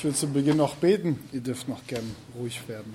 Ich 0.00 0.04
will 0.04 0.14
zu 0.14 0.28
Beginn 0.28 0.56
noch 0.56 0.76
beten. 0.76 1.18
Ihr 1.30 1.42
dürft 1.42 1.68
noch 1.68 1.86
gern 1.86 2.16
ruhig 2.34 2.66
werden. 2.68 2.94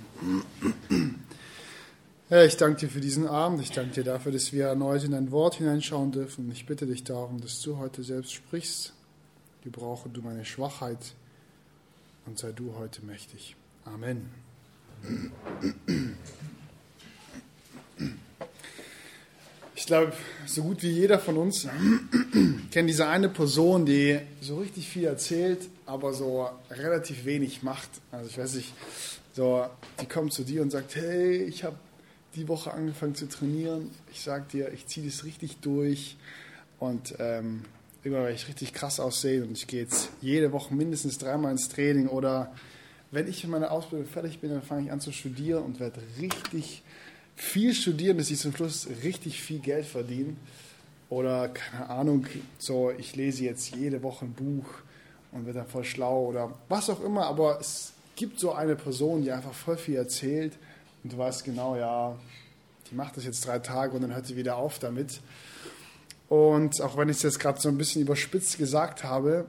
Herr, 2.29 2.45
ich 2.45 2.57
danke 2.57 2.79
dir 2.79 2.89
für 2.89 2.99
diesen 2.99 3.27
Abend. 3.27 3.61
Ich 3.61 3.69
danke 3.69 3.93
dir 3.93 4.03
dafür, 4.03 4.31
dass 4.31 4.51
wir 4.51 4.65
erneut 4.65 5.03
in 5.03 5.11
dein 5.11 5.29
Wort 5.29 5.53
hineinschauen 5.53 6.11
dürfen. 6.11 6.51
Ich 6.51 6.65
bitte 6.65 6.87
dich 6.87 7.03
darum, 7.03 7.39
dass 7.41 7.61
du 7.61 7.77
heute 7.77 8.03
selbst 8.03 8.33
sprichst. 8.33 8.93
Gebrauche 9.63 10.09
du 10.09 10.23
meine 10.23 10.45
Schwachheit 10.45 10.97
und 12.25 12.39
sei 12.39 12.51
du 12.51 12.73
heute 12.75 13.05
mächtig. 13.05 13.55
Amen. 13.85 14.31
Ich 19.75 19.85
glaube, 19.85 20.13
so 20.47 20.63
gut 20.63 20.81
wie 20.81 20.89
jeder 20.89 21.19
von 21.19 21.37
uns 21.37 21.67
kennt 22.71 22.89
diese 22.89 23.05
eine 23.05 23.29
Person, 23.29 23.85
die 23.85 24.17
so 24.41 24.57
richtig 24.57 24.89
viel 24.89 25.03
erzählt, 25.03 25.69
aber 25.85 26.13
so 26.13 26.49
relativ 26.71 27.25
wenig 27.25 27.63
macht. 27.63 27.89
Also 28.11 28.29
ich 28.29 28.37
weiß 28.37 28.55
nicht, 28.55 28.73
so, 29.33 29.65
die 30.01 30.05
kommt 30.05 30.33
zu 30.33 30.43
dir 30.43 30.61
und 30.61 30.71
sagt, 30.71 30.95
hey, 30.95 31.43
ich 31.43 31.63
habe 31.63 31.77
die 32.35 32.47
Woche 32.47 32.71
angefangen 32.71 33.15
zu 33.15 33.27
trainieren. 33.27 33.91
Ich 34.11 34.21
sage 34.21 34.45
dir, 34.51 34.73
ich 34.73 34.87
ziehe 34.87 35.05
das 35.05 35.23
richtig 35.23 35.57
durch 35.61 36.17
und 36.79 37.15
ähm, 37.19 37.65
immer 38.03 38.17
werde 38.17 38.33
ich 38.33 38.47
richtig 38.47 38.73
krass 38.73 38.99
aussehen 38.99 39.43
und 39.43 39.53
ich 39.53 39.67
gehe 39.67 39.81
jetzt 39.81 40.09
jede 40.21 40.51
Woche 40.51 40.73
mindestens 40.73 41.17
dreimal 41.17 41.51
ins 41.51 41.69
Training 41.69 42.07
oder 42.07 42.51
wenn 43.11 43.27
ich 43.27 43.43
in 43.43 43.49
meiner 43.49 43.71
Ausbildung 43.71 44.07
fertig 44.07 44.39
bin, 44.39 44.51
dann 44.51 44.61
fange 44.61 44.85
ich 44.85 44.91
an 44.91 44.99
zu 44.99 45.11
studieren 45.11 45.63
und 45.63 45.79
werde 45.79 46.01
richtig 46.19 46.83
viel 47.35 47.73
studieren, 47.73 48.17
dass 48.17 48.29
ich 48.29 48.39
zum 48.39 48.53
Schluss 48.55 48.87
richtig 49.03 49.41
viel 49.41 49.59
Geld 49.59 49.85
verdiene. 49.85 50.35
Oder 51.09 51.49
keine 51.49 51.89
Ahnung, 51.89 52.25
so 52.57 52.91
ich 52.91 53.15
lese 53.15 53.43
jetzt 53.43 53.75
jede 53.75 54.01
Woche 54.03 54.25
ein 54.25 54.33
Buch 54.33 54.65
und 55.35 55.45
werde 55.45 55.59
dann 55.59 55.67
voll 55.67 55.83
schlau 55.83 56.25
oder 56.25 56.53
was 56.69 56.89
auch 56.89 57.01
immer. 57.01 57.27
Aber 57.27 57.59
es 57.59 57.91
gibt 58.15 58.39
so 58.39 58.53
eine 58.53 58.75
Person, 58.75 59.21
die 59.21 59.31
einfach 59.31 59.53
voll 59.53 59.77
viel 59.77 59.95
erzählt 59.95 60.53
und 61.03 61.13
du 61.13 61.17
weißt 61.17 61.43
genau, 61.43 61.75
ja, 61.75 62.17
die 62.89 62.95
macht 62.95 63.17
das 63.17 63.25
jetzt 63.25 63.45
drei 63.45 63.59
Tage 63.59 63.95
und 63.95 64.01
dann 64.01 64.13
hört 64.13 64.25
sie 64.25 64.37
wieder 64.37 64.55
auf 64.55 64.79
damit. 64.79 65.19
Und 66.29 66.81
auch 66.81 66.97
wenn 66.97 67.09
ich 67.09 67.17
es 67.17 67.23
jetzt 67.23 67.39
gerade 67.39 67.59
so 67.59 67.69
ein 67.69 67.77
bisschen 67.77 68.01
überspitzt 68.01 68.57
gesagt 68.57 69.03
habe, 69.03 69.45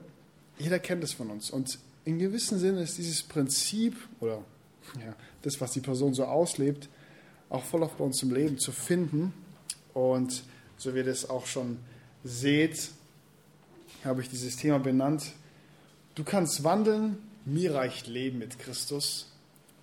jeder 0.59 0.77
kennt 0.79 1.03
es 1.03 1.13
von 1.13 1.29
uns. 1.29 1.49
Und 1.49 1.79
in 2.05 2.19
gewissem 2.19 2.59
Sinne 2.59 2.81
ist 2.81 2.97
dieses 2.97 3.23
Prinzip 3.23 3.95
oder 4.19 4.39
ja, 4.99 5.15
das, 5.41 5.59
was 5.61 5.71
die 5.71 5.79
Person 5.79 6.13
so 6.13 6.25
auslebt, 6.25 6.89
auch 7.49 7.63
voll 7.63 7.83
auf 7.83 7.93
bei 7.93 8.03
uns 8.03 8.21
im 8.21 8.33
Leben 8.33 8.59
zu 8.59 8.71
finden. 8.71 9.33
Und 9.93 10.43
so 10.77 10.93
wie 10.93 10.99
ihr 10.99 11.05
das 11.05 11.29
auch 11.29 11.45
schon 11.45 11.79
seht, 12.23 12.91
habe 14.03 14.21
ich 14.21 14.29
dieses 14.29 14.57
Thema 14.57 14.79
benannt. 14.79 15.31
Du 16.17 16.23
kannst 16.23 16.63
wandeln, 16.63 17.19
mir 17.45 17.75
reicht 17.75 18.07
Leben 18.07 18.39
mit 18.39 18.57
Christus, 18.57 19.27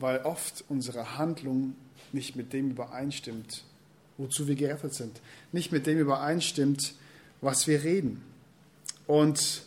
weil 0.00 0.18
oft 0.24 0.64
unsere 0.68 1.16
Handlung 1.16 1.76
nicht 2.12 2.34
mit 2.34 2.52
dem 2.52 2.72
übereinstimmt, 2.72 3.62
wozu 4.18 4.48
wir 4.48 4.56
gerettet 4.56 4.94
sind, 4.94 5.20
nicht 5.52 5.70
mit 5.70 5.86
dem 5.86 5.96
übereinstimmt, 5.96 6.94
was 7.40 7.68
wir 7.68 7.84
reden. 7.84 8.20
Und 9.06 9.62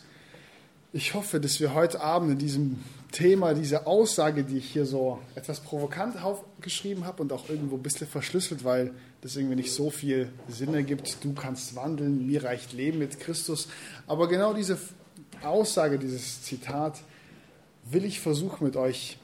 ich 0.92 1.14
hoffe, 1.14 1.40
dass 1.40 1.58
wir 1.58 1.72
heute 1.72 2.02
Abend 2.02 2.32
in 2.32 2.38
diesem 2.38 2.84
Thema, 3.12 3.54
diese 3.54 3.86
Aussage, 3.86 4.44
die 4.44 4.58
ich 4.58 4.70
hier 4.70 4.84
so 4.84 5.20
etwas 5.36 5.60
provokant 5.60 6.16
geschrieben 6.60 7.06
habe 7.06 7.22
und 7.22 7.32
auch 7.32 7.48
irgendwo 7.48 7.76
ein 7.76 7.82
bisschen 7.82 8.06
verschlüsselt, 8.06 8.62
weil 8.62 8.92
das 9.22 9.36
irgendwie 9.36 9.56
nicht 9.56 9.72
so 9.72 9.88
viel 9.88 10.28
Sinn 10.48 10.74
ergibt. 10.74 11.16
Du 11.24 11.32
kannst 11.32 11.74
wandeln, 11.76 12.26
mir 12.26 12.44
reicht 12.44 12.74
Leben 12.74 12.98
mit 12.98 13.20
Christus. 13.20 13.68
Aber 14.06 14.28
genau 14.28 14.52
diese 14.52 14.78
Aussage, 15.42 15.98
dieses 15.98 16.42
Zitat, 16.42 17.00
will 17.84 18.04
ich 18.04 18.20
versuchen 18.20 18.64
mit 18.64 18.76
euch 18.76 19.18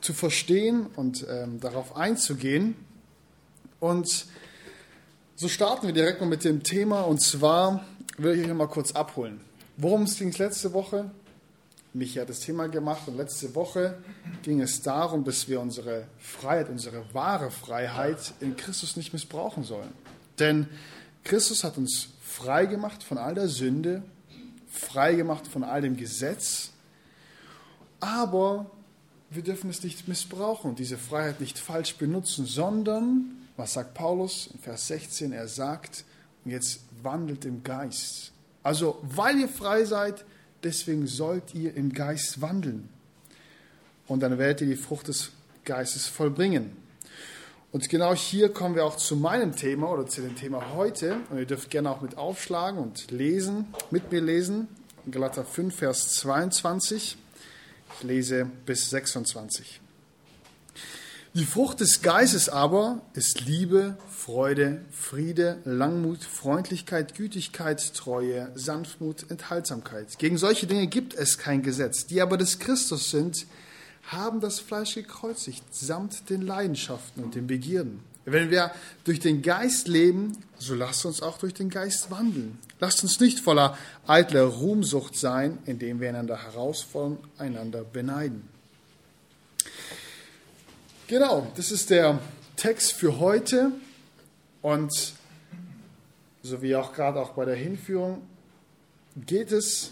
zu 0.00 0.12
verstehen 0.12 0.86
und 0.96 1.26
ähm, 1.28 1.60
darauf 1.60 1.96
einzugehen. 1.96 2.76
Und 3.80 4.26
so 5.36 5.48
starten 5.48 5.86
wir 5.86 5.94
direkt 5.94 6.20
mal 6.20 6.26
mit 6.26 6.44
dem 6.44 6.62
Thema 6.62 7.02
und 7.02 7.20
zwar 7.20 7.84
will 8.18 8.38
ich 8.38 8.46
euch 8.46 8.54
mal 8.54 8.68
kurz 8.68 8.92
abholen. 8.92 9.40
Worum 9.76 10.02
es 10.02 10.18
ging 10.18 10.32
letzte 10.32 10.72
Woche? 10.72 11.10
Michi 11.92 12.18
hat 12.18 12.28
das 12.28 12.40
Thema 12.40 12.68
gemacht 12.68 13.02
und 13.06 13.16
letzte 13.16 13.54
Woche 13.54 13.98
ging 14.42 14.60
es 14.60 14.82
darum, 14.82 15.24
dass 15.24 15.48
wir 15.48 15.60
unsere 15.60 16.06
Freiheit, 16.18 16.68
unsere 16.68 17.04
wahre 17.12 17.50
Freiheit 17.50 18.34
in 18.40 18.56
Christus 18.56 18.96
nicht 18.96 19.12
missbrauchen 19.12 19.64
sollen. 19.64 19.92
Denn 20.38 20.66
Christus 21.22 21.62
hat 21.62 21.78
uns 21.78 22.08
frei 22.20 22.66
gemacht 22.66 23.02
von 23.02 23.16
all 23.16 23.34
der 23.34 23.48
Sünde, 23.48 24.02
frei 24.74 25.14
gemacht 25.14 25.46
von 25.46 25.64
all 25.64 25.82
dem 25.82 25.96
Gesetz, 25.96 26.70
aber 28.00 28.70
wir 29.30 29.42
dürfen 29.42 29.70
es 29.70 29.82
nicht 29.82 30.08
missbrauchen 30.08 30.70
und 30.70 30.78
diese 30.78 30.98
Freiheit 30.98 31.40
nicht 31.40 31.58
falsch 31.58 31.96
benutzen, 31.96 32.46
sondern, 32.46 33.36
was 33.56 33.74
sagt 33.74 33.94
Paulus 33.94 34.48
in 34.52 34.60
Vers 34.60 34.86
16, 34.88 35.32
er 35.32 35.48
sagt, 35.48 36.04
jetzt 36.44 36.80
wandelt 37.02 37.44
im 37.44 37.62
Geist. 37.62 38.32
Also, 38.62 38.98
weil 39.02 39.38
ihr 39.38 39.48
frei 39.48 39.84
seid, 39.84 40.24
deswegen 40.62 41.06
sollt 41.06 41.54
ihr 41.54 41.74
im 41.74 41.92
Geist 41.92 42.40
wandeln. 42.40 42.88
Und 44.06 44.20
dann 44.20 44.38
werdet 44.38 44.62
ihr 44.62 44.68
die 44.68 44.76
Frucht 44.76 45.08
des 45.08 45.30
Geistes 45.64 46.06
vollbringen. 46.06 46.83
Und 47.74 47.88
genau 47.88 48.14
hier 48.14 48.50
kommen 48.50 48.76
wir 48.76 48.84
auch 48.84 48.96
zu 48.96 49.16
meinem 49.16 49.56
Thema 49.56 49.90
oder 49.90 50.06
zu 50.06 50.20
dem 50.20 50.36
Thema 50.36 50.74
heute. 50.76 51.16
Und 51.28 51.38
ihr 51.38 51.44
dürft 51.44 51.70
gerne 51.70 51.90
auch 51.90 52.02
mit 52.02 52.16
aufschlagen 52.16 52.78
und 52.78 53.10
lesen, 53.10 53.66
mit 53.90 54.12
mir 54.12 54.20
lesen. 54.20 54.68
Galater 55.10 55.44
5, 55.44 55.74
Vers 55.74 56.14
22. 56.14 57.16
Ich 57.96 58.02
lese 58.04 58.48
bis 58.64 58.90
26. 58.90 59.80
Die 61.34 61.44
Frucht 61.44 61.80
des 61.80 62.00
Geistes 62.00 62.48
aber 62.48 63.00
ist 63.12 63.40
Liebe, 63.40 63.98
Freude, 64.08 64.84
Friede, 64.92 65.58
Langmut, 65.64 66.22
Freundlichkeit, 66.22 67.16
Gütigkeit, 67.16 67.92
Treue, 67.92 68.52
Sanftmut, 68.54 69.28
Enthaltsamkeit. 69.32 70.16
Gegen 70.18 70.38
solche 70.38 70.68
Dinge 70.68 70.86
gibt 70.86 71.14
es 71.14 71.38
kein 71.38 71.62
Gesetz. 71.62 72.06
Die 72.06 72.22
aber 72.22 72.36
des 72.36 72.60
Christus 72.60 73.10
sind, 73.10 73.48
haben 74.08 74.40
das 74.40 74.60
Fleisch 74.60 74.94
gekreuzigt, 74.94 75.62
samt 75.72 76.30
den 76.30 76.42
Leidenschaften 76.42 77.24
und 77.24 77.34
den 77.34 77.46
Begierden. 77.46 78.00
Wenn 78.26 78.50
wir 78.50 78.70
durch 79.04 79.20
den 79.20 79.42
Geist 79.42 79.86
leben, 79.86 80.32
so 80.58 80.74
lasst 80.74 81.04
uns 81.04 81.20
auch 81.20 81.36
durch 81.38 81.52
den 81.52 81.68
Geist 81.68 82.10
wandeln. 82.10 82.58
Lasst 82.80 83.02
uns 83.02 83.20
nicht 83.20 83.40
voller 83.40 83.76
eitler 84.06 84.44
Ruhmsucht 84.44 85.16
sein, 85.16 85.58
indem 85.66 86.00
wir 86.00 86.08
einander 86.08 86.42
herausfordern, 86.42 87.18
einander 87.36 87.84
beneiden. 87.84 88.48
Genau, 91.06 91.46
das 91.56 91.70
ist 91.70 91.90
der 91.90 92.18
Text 92.56 92.92
für 92.94 93.18
heute. 93.18 93.72
Und 94.62 95.12
so 96.42 96.62
wie 96.62 96.74
auch 96.76 96.94
gerade 96.94 97.20
auch 97.20 97.30
bei 97.30 97.44
der 97.44 97.56
Hinführung 97.56 98.22
geht 99.16 99.52
es 99.52 99.90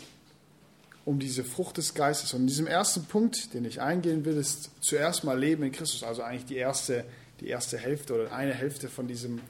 um 1.04 1.18
diese 1.18 1.44
Frucht 1.44 1.78
des 1.78 1.94
Geistes. 1.94 2.32
Und 2.34 2.42
in 2.42 2.46
diesem 2.46 2.66
ersten 2.66 3.04
Punkt, 3.04 3.54
den 3.54 3.64
ich 3.64 3.80
eingehen 3.80 4.24
will, 4.24 4.36
ist 4.36 4.70
zuerst 4.80 5.24
mal 5.24 5.38
Leben 5.38 5.64
in 5.64 5.72
Christus, 5.72 6.02
also 6.02 6.22
eigentlich 6.22 6.46
die 6.46 6.56
erste, 6.56 7.04
die 7.40 7.48
erste 7.48 7.78
Hälfte 7.78 8.14
oder 8.14 8.32
eine 8.32 8.54
Hälfte 8.54 8.88
von 8.88 9.08
diesem 9.08 9.40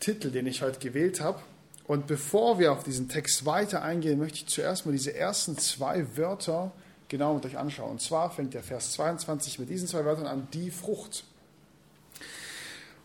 Titel, 0.00 0.30
den 0.30 0.46
ich 0.46 0.62
heute 0.62 0.78
gewählt 0.78 1.20
habe. 1.20 1.40
Und 1.86 2.08
bevor 2.08 2.58
wir 2.58 2.72
auf 2.72 2.82
diesen 2.82 3.08
Text 3.08 3.46
weiter 3.46 3.82
eingehen, 3.82 4.18
möchte 4.18 4.38
ich 4.38 4.46
zuerst 4.46 4.86
mal 4.86 4.92
diese 4.92 5.14
ersten 5.14 5.56
zwei 5.56 6.16
Wörter 6.16 6.72
genau 7.08 7.34
mit 7.34 7.46
euch 7.46 7.56
anschauen. 7.56 7.92
Und 7.92 8.00
zwar 8.00 8.30
fängt 8.30 8.54
der 8.54 8.64
Vers 8.64 8.92
22 8.94 9.60
mit 9.60 9.70
diesen 9.70 9.86
zwei 9.86 10.04
Wörtern 10.04 10.26
an, 10.26 10.48
die 10.52 10.72
Frucht. 10.72 11.24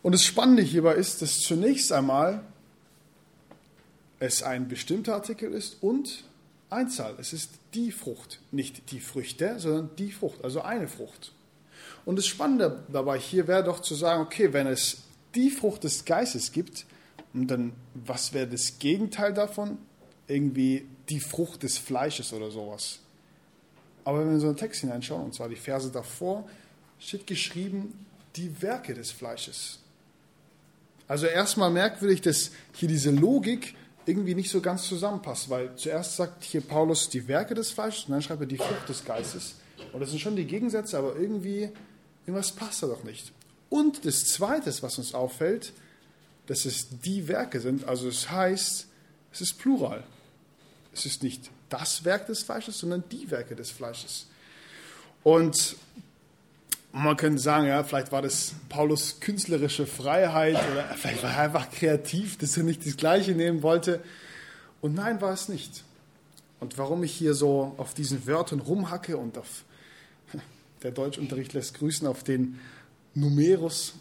Und 0.01 0.13
das 0.13 0.23
Spannende 0.23 0.63
hierbei 0.63 0.95
ist, 0.95 1.21
dass 1.21 1.39
zunächst 1.41 1.91
einmal 1.91 2.41
es 4.19 4.41
ein 4.41 4.67
bestimmter 4.67 5.13
Artikel 5.13 5.51
ist 5.51 5.77
und 5.81 6.23
Einzahl. 6.71 7.15
Es 7.19 7.33
ist 7.33 7.51
die 7.73 7.91
Frucht, 7.91 8.39
nicht 8.51 8.91
die 8.91 8.99
Früchte, 8.99 9.59
sondern 9.59 9.89
die 9.97 10.11
Frucht, 10.11 10.43
also 10.43 10.61
eine 10.61 10.87
Frucht. 10.87 11.33
Und 12.05 12.17
das 12.17 12.25
Spannende 12.25 12.83
dabei 12.91 13.19
hier 13.19 13.47
wäre 13.47 13.63
doch 13.63 13.81
zu 13.81 13.93
sagen, 13.93 14.21
okay, 14.21 14.53
wenn 14.53 14.67
es 14.67 15.03
die 15.35 15.51
Frucht 15.51 15.83
des 15.83 16.05
Geistes 16.05 16.51
gibt, 16.51 16.85
dann 17.33 17.73
was 17.93 18.33
wäre 18.33 18.47
das 18.47 18.79
Gegenteil 18.79 19.33
davon? 19.33 19.77
Irgendwie 20.27 20.85
die 21.09 21.19
Frucht 21.19 21.63
des 21.63 21.77
Fleisches 21.77 22.33
oder 22.33 22.51
sowas. 22.51 22.99
Aber 24.03 24.19
wenn 24.19 24.27
wir 24.27 24.33
in 24.35 24.39
so 24.39 24.47
einen 24.47 24.57
Text 24.57 24.81
hineinschauen, 24.81 25.25
und 25.25 25.33
zwar 25.33 25.49
die 25.49 25.55
Verse 25.55 25.91
davor, 25.91 26.47
steht 26.99 27.27
geschrieben, 27.27 28.05
die 28.35 28.61
Werke 28.61 28.93
des 28.93 29.11
Fleisches. 29.11 29.79
Also 31.07 31.27
erstmal 31.27 31.69
merkwürdig, 31.69 32.21
dass 32.21 32.51
hier 32.73 32.87
diese 32.87 33.11
Logik 33.11 33.75
irgendwie 34.05 34.35
nicht 34.35 34.49
so 34.49 34.61
ganz 34.61 34.87
zusammenpasst, 34.87 35.49
weil 35.49 35.75
zuerst 35.75 36.15
sagt 36.15 36.43
hier 36.43 36.61
Paulus 36.61 37.09
die 37.09 37.27
Werke 37.27 37.53
des 37.53 37.71
Fleisches 37.71 38.05
und 38.05 38.11
dann 38.11 38.21
schreibt 38.21 38.41
er 38.41 38.47
die 38.47 38.57
Frucht 38.57 38.89
des 38.89 39.05
Geistes. 39.05 39.55
Und 39.93 39.99
das 39.99 40.09
sind 40.09 40.19
schon 40.19 40.35
die 40.35 40.45
Gegensätze, 40.45 40.97
aber 40.97 41.15
irgendwie, 41.15 41.69
irgendwas 42.25 42.51
passt 42.51 42.83
da 42.83 42.87
doch 42.87 43.03
nicht. 43.03 43.31
Und 43.69 44.05
das 44.05 44.25
Zweite, 44.25 44.73
was 44.81 44.97
uns 44.97 45.13
auffällt, 45.13 45.73
dass 46.47 46.65
es 46.65 46.87
die 47.03 47.27
Werke 47.27 47.59
sind, 47.59 47.87
also 47.87 48.07
es 48.07 48.29
heißt, 48.29 48.87
es 49.31 49.41
ist 49.41 49.57
Plural. 49.57 50.03
Es 50.93 51.05
ist 51.05 51.23
nicht 51.23 51.49
das 51.69 52.03
Werk 52.03 52.27
des 52.27 52.43
Fleisches, 52.43 52.79
sondern 52.79 53.03
die 53.11 53.31
Werke 53.31 53.55
des 53.55 53.71
Fleisches. 53.71 54.27
Und 55.23 55.75
man 56.93 57.15
könnte 57.15 57.39
sagen, 57.39 57.67
ja, 57.67 57.83
vielleicht 57.83 58.11
war 58.11 58.21
das 58.21 58.53
Paulus 58.69 59.19
künstlerische 59.19 59.85
Freiheit 59.85 60.55
oder 60.71 60.83
vielleicht 60.95 61.23
war 61.23 61.31
er 61.31 61.43
einfach 61.43 61.71
kreativ, 61.71 62.37
dass 62.37 62.57
er 62.57 62.63
nicht 62.63 62.85
das 62.85 62.97
Gleiche 62.97 63.31
nehmen 63.31 63.63
wollte. 63.63 64.01
Und 64.81 64.95
nein, 64.95 65.21
war 65.21 65.31
es 65.31 65.47
nicht. 65.47 65.83
Und 66.59 66.77
warum 66.77 67.03
ich 67.03 67.13
hier 67.13 67.33
so 67.33 67.73
auf 67.77 67.93
diesen 67.93 68.27
Wörtern 68.27 68.59
rumhacke 68.59 69.17
und 69.17 69.37
auf 69.37 69.63
der 70.83 70.91
Deutschunterricht 70.91 71.53
lässt 71.53 71.75
grüßen 71.75 72.07
auf 72.07 72.23
den 72.23 72.59
Numerus, 73.13 73.93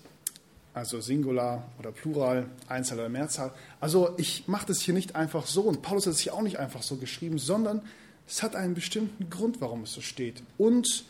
also 0.74 1.00
Singular 1.00 1.70
oder 1.78 1.92
Plural, 1.92 2.46
Einzahl 2.68 2.98
oder 2.98 3.08
Mehrzahl. 3.08 3.52
Also 3.80 4.14
ich 4.18 4.46
mache 4.46 4.66
das 4.66 4.80
hier 4.80 4.94
nicht 4.94 5.16
einfach 5.16 5.46
so 5.46 5.62
und 5.62 5.82
Paulus 5.82 6.06
hat 6.06 6.14
es 6.14 6.20
hier 6.20 6.34
auch 6.34 6.42
nicht 6.42 6.58
einfach 6.58 6.82
so 6.82 6.96
geschrieben, 6.96 7.38
sondern 7.38 7.82
es 8.26 8.42
hat 8.42 8.54
einen 8.54 8.74
bestimmten 8.74 9.30
Grund, 9.30 9.60
warum 9.60 9.82
es 9.82 9.92
so 9.92 10.00
steht. 10.00 10.42
Und 10.58 11.04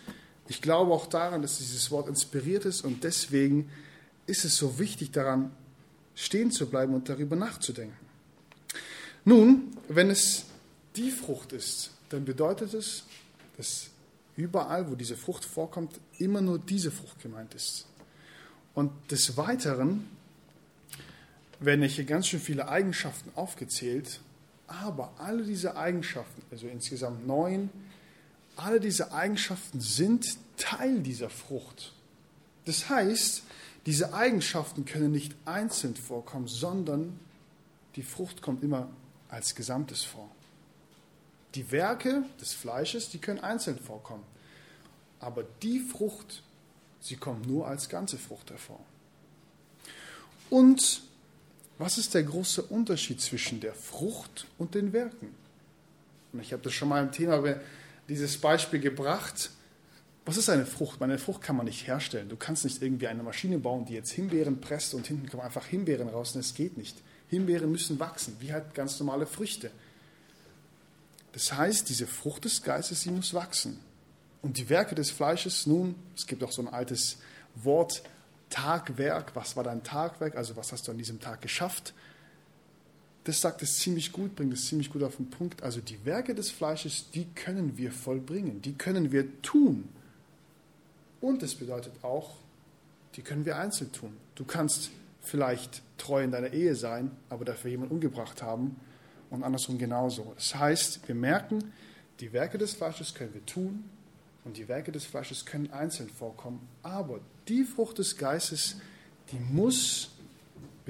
ich 0.50 0.60
glaube 0.60 0.92
auch 0.92 1.06
daran, 1.06 1.42
dass 1.42 1.58
dieses 1.58 1.92
Wort 1.92 2.08
inspiriert 2.08 2.64
ist 2.64 2.84
und 2.84 3.04
deswegen 3.04 3.70
ist 4.26 4.44
es 4.44 4.56
so 4.56 4.80
wichtig 4.80 5.12
daran 5.12 5.52
stehen 6.16 6.50
zu 6.50 6.68
bleiben 6.68 6.92
und 6.92 7.08
darüber 7.08 7.36
nachzudenken. 7.36 7.96
Nun, 9.24 9.76
wenn 9.86 10.10
es 10.10 10.46
die 10.96 11.12
Frucht 11.12 11.52
ist, 11.52 11.92
dann 12.08 12.24
bedeutet 12.24 12.74
es, 12.74 13.04
dass 13.58 13.90
überall, 14.34 14.90
wo 14.90 14.96
diese 14.96 15.16
Frucht 15.16 15.44
vorkommt, 15.44 16.00
immer 16.18 16.40
nur 16.40 16.58
diese 16.58 16.90
Frucht 16.90 17.22
gemeint 17.22 17.54
ist. 17.54 17.86
Und 18.74 18.90
des 19.12 19.36
Weiteren 19.36 20.08
werden 21.60 21.84
hier 21.84 22.04
ganz 22.04 22.26
schön 22.26 22.40
viele 22.40 22.66
Eigenschaften 22.66 23.30
aufgezählt, 23.36 24.20
aber 24.66 25.12
alle 25.18 25.44
diese 25.44 25.76
Eigenschaften, 25.76 26.42
also 26.50 26.66
insgesamt 26.66 27.24
neun, 27.24 27.70
alle 28.60 28.80
diese 28.80 29.12
Eigenschaften 29.12 29.80
sind 29.80 30.36
Teil 30.56 31.00
dieser 31.00 31.30
Frucht. 31.30 31.92
Das 32.66 32.88
heißt, 32.88 33.42
diese 33.86 34.12
Eigenschaften 34.12 34.84
können 34.84 35.10
nicht 35.10 35.34
einzeln 35.46 35.96
vorkommen, 35.96 36.46
sondern 36.46 37.18
die 37.96 38.02
Frucht 38.02 38.42
kommt 38.42 38.62
immer 38.62 38.88
als 39.28 39.54
Gesamtes 39.54 40.04
vor. 40.04 40.30
Die 41.54 41.72
Werke 41.72 42.24
des 42.40 42.52
Fleisches, 42.52 43.08
die 43.08 43.18
können 43.18 43.40
einzeln 43.40 43.78
vorkommen. 43.78 44.24
Aber 45.18 45.44
die 45.62 45.80
Frucht, 45.80 46.42
sie 47.00 47.16
kommt 47.16 47.46
nur 47.46 47.66
als 47.66 47.88
ganze 47.88 48.18
Frucht 48.18 48.50
hervor. 48.50 48.80
Und 50.50 51.02
was 51.78 51.96
ist 51.96 52.14
der 52.14 52.24
große 52.24 52.62
Unterschied 52.62 53.20
zwischen 53.20 53.60
der 53.60 53.74
Frucht 53.74 54.46
und 54.58 54.74
den 54.74 54.92
Werken? 54.92 55.34
Und 56.32 56.40
ich 56.40 56.52
habe 56.52 56.62
das 56.62 56.74
schon 56.74 56.88
mal 56.88 57.02
im 57.02 57.10
Thema 57.10 57.42
dieses 58.10 58.38
Beispiel 58.38 58.80
gebracht. 58.80 59.50
Was 60.26 60.36
ist 60.36 60.50
eine 60.50 60.66
Frucht? 60.66 61.00
Eine 61.00 61.18
Frucht 61.18 61.42
kann 61.42 61.56
man 61.56 61.66
nicht 61.66 61.86
herstellen. 61.86 62.28
Du 62.28 62.36
kannst 62.36 62.64
nicht 62.64 62.82
irgendwie 62.82 63.06
eine 63.06 63.22
Maschine 63.22 63.58
bauen, 63.58 63.86
die 63.86 63.94
jetzt 63.94 64.10
Himbeeren 64.10 64.60
presst 64.60 64.92
und 64.94 65.06
hinten 65.06 65.28
kommen 65.28 65.42
einfach 65.42 65.64
Himbeeren 65.64 66.08
raus. 66.08 66.32
Das 66.34 66.54
geht 66.54 66.76
nicht. 66.76 66.96
Himbeeren 67.28 67.70
müssen 67.70 67.98
wachsen, 68.00 68.36
wie 68.40 68.52
halt 68.52 68.74
ganz 68.74 68.98
normale 68.98 69.26
Früchte. 69.26 69.70
Das 71.32 71.52
heißt, 71.52 71.88
diese 71.88 72.08
Frucht 72.08 72.44
des 72.44 72.62
Geistes, 72.62 73.02
sie 73.02 73.10
muss 73.10 73.32
wachsen. 73.32 73.78
Und 74.42 74.58
die 74.58 74.68
Werke 74.68 74.96
des 74.96 75.10
Fleisches, 75.10 75.66
nun, 75.66 75.94
es 76.16 76.26
gibt 76.26 76.42
auch 76.42 76.52
so 76.52 76.62
ein 76.62 76.68
altes 76.68 77.18
Wort, 77.54 78.02
Tagwerk, 78.48 79.36
was 79.36 79.54
war 79.54 79.62
dein 79.62 79.84
Tagwerk, 79.84 80.34
also 80.34 80.56
was 80.56 80.72
hast 80.72 80.88
du 80.88 80.90
an 80.90 80.98
diesem 80.98 81.20
Tag 81.20 81.40
geschafft? 81.40 81.94
Das 83.24 83.40
sagt 83.40 83.62
es 83.62 83.78
ziemlich 83.78 84.12
gut, 84.12 84.34
bringt 84.34 84.52
es 84.54 84.66
ziemlich 84.66 84.90
gut 84.90 85.02
auf 85.02 85.16
den 85.16 85.28
Punkt. 85.28 85.62
Also 85.62 85.80
die 85.80 86.04
Werke 86.04 86.34
des 86.34 86.50
Fleisches, 86.50 87.10
die 87.10 87.26
können 87.34 87.76
wir 87.76 87.92
vollbringen, 87.92 88.62
die 88.62 88.74
können 88.74 89.12
wir 89.12 89.42
tun. 89.42 89.88
Und 91.20 91.42
das 91.42 91.54
bedeutet 91.54 91.92
auch, 92.02 92.36
die 93.16 93.22
können 93.22 93.44
wir 93.44 93.58
einzeln 93.58 93.92
tun. 93.92 94.16
Du 94.34 94.44
kannst 94.44 94.90
vielleicht 95.20 95.82
treu 95.98 96.22
in 96.22 96.30
deiner 96.30 96.52
Ehe 96.52 96.74
sein, 96.74 97.10
aber 97.28 97.44
dafür 97.44 97.70
jemanden 97.70 97.94
umgebracht 97.94 98.42
haben 98.42 98.76
und 99.28 99.42
andersrum 99.42 99.78
genauso. 99.78 100.32
Das 100.36 100.54
heißt, 100.54 101.06
wir 101.06 101.14
merken, 101.14 101.72
die 102.20 102.32
Werke 102.32 102.58
des 102.58 102.72
Fleisches 102.72 103.14
können 103.14 103.34
wir 103.34 103.44
tun 103.44 103.84
und 104.44 104.56
die 104.56 104.68
Werke 104.68 104.92
des 104.92 105.04
Fleisches 105.04 105.44
können 105.44 105.70
einzeln 105.70 106.08
vorkommen, 106.08 106.66
aber 106.82 107.20
die 107.48 107.64
Frucht 107.64 107.98
des 107.98 108.16
Geistes, 108.16 108.76
die 109.30 109.38
muss 109.38 110.10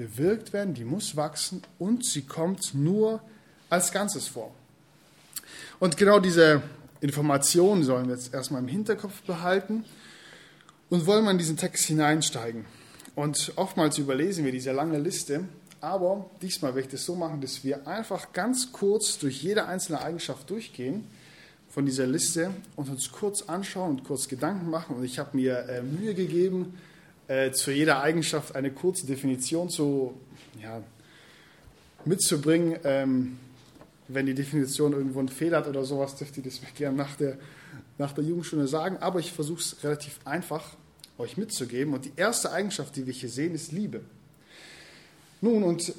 bewirkt 0.01 0.51
werden, 0.51 0.73
die 0.73 0.83
muss 0.83 1.15
wachsen 1.15 1.61
und 1.77 2.03
sie 2.05 2.23
kommt 2.23 2.73
nur 2.73 3.21
als 3.69 3.91
Ganzes 3.91 4.27
vor. 4.27 4.51
Und 5.79 5.95
genau 5.95 6.19
diese 6.19 6.63
Informationen 7.01 7.83
sollen 7.83 8.07
wir 8.07 8.15
jetzt 8.15 8.33
erstmal 8.33 8.61
im 8.61 8.67
Hinterkopf 8.67 9.21
behalten 9.21 9.85
und 10.89 11.05
wollen 11.05 11.23
mal 11.23 11.31
in 11.31 11.37
diesen 11.37 11.57
Text 11.57 11.85
hineinsteigen. 11.85 12.65
Und 13.15 13.53
oftmals 13.57 13.97
überlesen 13.99 14.43
wir 14.43 14.51
diese 14.51 14.71
lange 14.71 14.97
Liste, 14.97 15.45
aber 15.81 16.29
diesmal 16.41 16.73
werde 16.73 16.87
ich 16.87 16.91
das 16.91 17.05
so 17.05 17.15
machen, 17.15 17.41
dass 17.41 17.63
wir 17.63 17.87
einfach 17.87 18.33
ganz 18.33 18.71
kurz 18.71 19.19
durch 19.19 19.43
jede 19.43 19.65
einzelne 19.65 20.01
Eigenschaft 20.01 20.49
durchgehen 20.49 21.07
von 21.69 21.85
dieser 21.85 22.07
Liste 22.07 22.51
und 22.75 22.89
uns 22.89 23.11
kurz 23.11 23.43
anschauen 23.43 23.91
und 23.91 24.03
kurz 24.03 24.27
Gedanken 24.27 24.69
machen. 24.69 24.95
Und 24.95 25.03
ich 25.03 25.19
habe 25.19 25.37
mir 25.37 25.69
äh, 25.69 25.81
Mühe 25.81 26.13
gegeben, 26.15 26.77
äh, 27.27 27.51
zu 27.51 27.71
jeder 27.71 28.01
Eigenschaft 28.01 28.55
eine 28.55 28.71
kurze 28.71 29.05
Definition 29.05 29.69
zu, 29.69 30.13
ja, 30.61 30.81
mitzubringen. 32.05 32.77
Ähm, 32.83 33.37
wenn 34.07 34.25
die 34.25 34.33
Definition 34.33 34.93
irgendwo 34.93 35.19
einen 35.19 35.29
Fehler 35.29 35.59
hat 35.59 35.67
oder 35.67 35.83
sowas, 35.85 36.15
dürft 36.15 36.37
ihr 36.37 36.43
das 36.43 36.61
mir 36.61 36.67
gerne 36.75 36.97
nach 36.97 37.15
der, 37.15 37.37
nach 37.97 38.11
der 38.11 38.23
Jugendstunde 38.23 38.67
sagen. 38.67 38.97
Aber 38.97 39.19
ich 39.19 39.31
versuche 39.31 39.59
es 39.59 39.83
relativ 39.83 40.19
einfach 40.25 40.75
euch 41.17 41.37
mitzugeben. 41.37 41.93
Und 41.93 42.05
die 42.05 42.13
erste 42.15 42.51
Eigenschaft, 42.51 42.95
die 42.95 43.05
wir 43.05 43.13
hier 43.13 43.29
sehen, 43.29 43.55
ist 43.55 43.71
Liebe. 43.71 44.01
Nun, 45.39 45.63
und 45.63 45.93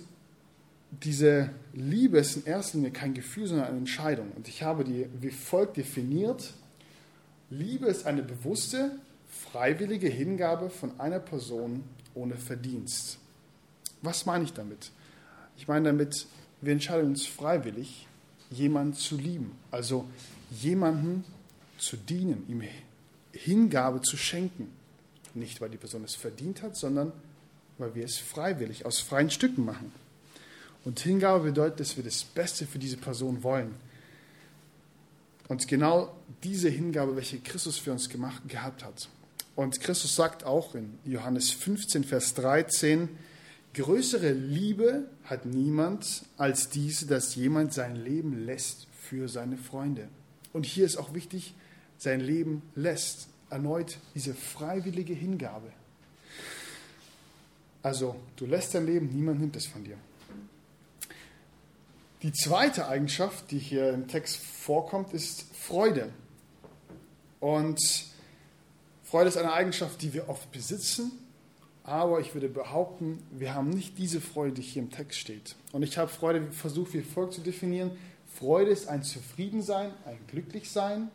diese 0.91 1.51
Liebe 1.73 2.19
ist 2.19 2.37
in 2.37 2.45
erster 2.45 2.77
Linie 2.77 2.93
kein 2.93 3.15
Gefühl, 3.15 3.47
sondern 3.47 3.69
eine 3.69 3.79
Entscheidung. 3.79 4.31
Und 4.37 4.47
ich 4.49 4.63
habe 4.63 4.85
die 4.85 5.07
wie 5.21 5.31
folgt 5.31 5.79
definiert. 5.79 6.53
Liebe 7.51 7.87
ist 7.87 8.07
eine 8.07 8.23
bewusste, 8.23 8.93
freiwillige 9.33 10.09
Hingabe 10.09 10.71
von 10.71 11.01
einer 11.01 11.19
Person 11.19 11.85
ohne 12.15 12.37
Verdienst. 12.37 13.19
Was 14.03 14.27
meine 14.27 14.45
ich 14.45 14.53
damit? 14.53 14.93
Ich 15.57 15.67
meine 15.69 15.87
damit, 15.87 16.27
wir 16.61 16.73
entscheiden 16.73 17.11
uns 17.11 17.27
freiwillig, 17.27 18.07
jemanden 18.51 18.95
zu 18.95 19.17
lieben, 19.17 19.53
also 19.71 20.07
jemanden 20.51 21.25
zu 21.79 21.97
dienen, 21.97 22.45
ihm 22.49 22.63
Hingabe 23.33 24.03
zu 24.03 24.17
schenken. 24.17 24.71
Nicht, 25.35 25.61
weil 25.61 25.71
die 25.71 25.79
Person 25.79 26.05
es 26.05 26.15
verdient 26.15 26.63
hat, 26.63 26.77
sondern 26.77 27.13
weil 27.79 27.95
wir 27.95 28.05
es 28.05 28.19
freiwillig 28.19 28.85
aus 28.85 29.01
freien 29.01 29.31
Stücken 29.31 29.65
machen. 29.65 29.93
Und 30.85 31.01
Hingabe 31.01 31.45
bedeutet, 31.45 31.81
dass 31.81 31.97
wir 31.97 32.05
das 32.05 32.23
Beste 32.23 32.67
für 32.67 32.79
diese 32.79 32.99
Person 32.99 33.43
wollen. 33.43 33.75
Und 35.49 35.67
genau 35.69 36.15
diese 36.43 36.69
Hingabe, 36.69 37.17
welche 37.17 37.39
Christus 37.39 37.79
für 37.79 37.93
uns 37.93 38.09
gemacht, 38.09 38.47
gehabt 38.49 38.85
hat. 38.85 39.09
Und 39.55 39.81
Christus 39.81 40.15
sagt 40.15 40.45
auch 40.45 40.75
in 40.75 40.99
Johannes 41.05 41.51
15, 41.51 42.05
Vers 42.05 42.35
13, 42.35 43.09
größere 43.75 44.33
Liebe 44.33 45.09
hat 45.25 45.45
niemand 45.45 46.25
als 46.37 46.71
diese, 46.71 47.07
dass 47.07 47.35
jemand 47.35 47.73
sein 47.75 47.97
Leben 47.97 48.47
lässt 48.47 48.87
für 48.99 49.29
seine 49.29 49.59
Freunde. 49.59 50.09
Und 50.53 50.67
hier 50.67 50.87
ist 50.87 50.97
auch 50.97 51.15
wichtig, 51.15 51.55
sein 51.99 52.21
Leben 52.21 52.63
lässt. 52.75 53.29
Erneut 53.51 53.99
diese 54.15 54.35
freiwillige 54.35 55.13
Hingabe. 55.13 55.71
Also 57.83 58.17
du 58.37 58.47
lässt 58.47 58.75
dein 58.75 58.87
Leben, 58.87 59.11
niemand 59.15 59.41
nimmt 59.41 59.57
es 59.57 59.67
von 59.67 59.85
dir. 59.85 59.99
Die 62.23 62.33
zweite 62.33 62.87
Eigenschaft, 62.87 63.51
die 63.51 63.59
hier 63.59 63.91
im 63.91 64.07
Text 64.07 64.37
vorkommt, 64.37 65.13
ist 65.13 65.45
Freude. 65.55 66.11
Und 67.41 67.81
Freude 69.13 69.29
ist 69.29 69.37
eine 69.37 69.53
Eigenschaft, 69.53 70.01
die 70.01 70.15
wir 70.15 70.31
oft 70.31 70.51
besitzen, 70.53 71.13
aber 71.85 72.21
ich 72.21 72.33
würde 72.33 72.49
behaupten, 72.49 73.23
wir 73.31 73.53
haben 73.53 73.69
nicht 73.69 73.99
diese 73.99 74.23
Freude, 74.23 74.55
die 74.55 74.63
hier 74.63 74.81
im 74.81 74.91
Text 74.91 75.19
steht. 75.19 75.55
Und 75.73 75.83
ich 75.83 75.99
habe 75.99 76.09
Freude 76.09 76.51
versucht, 76.51 76.95
wie 76.95 77.03
folgt 77.03 77.35
zu 77.35 77.43
definieren. 77.43 77.91
Freude 78.39 78.71
ist 78.71 78.89
ein 78.89 79.03
Zufriedensein, 79.03 79.93
ein 80.07 80.17
Glücklichsein, 80.29 81.11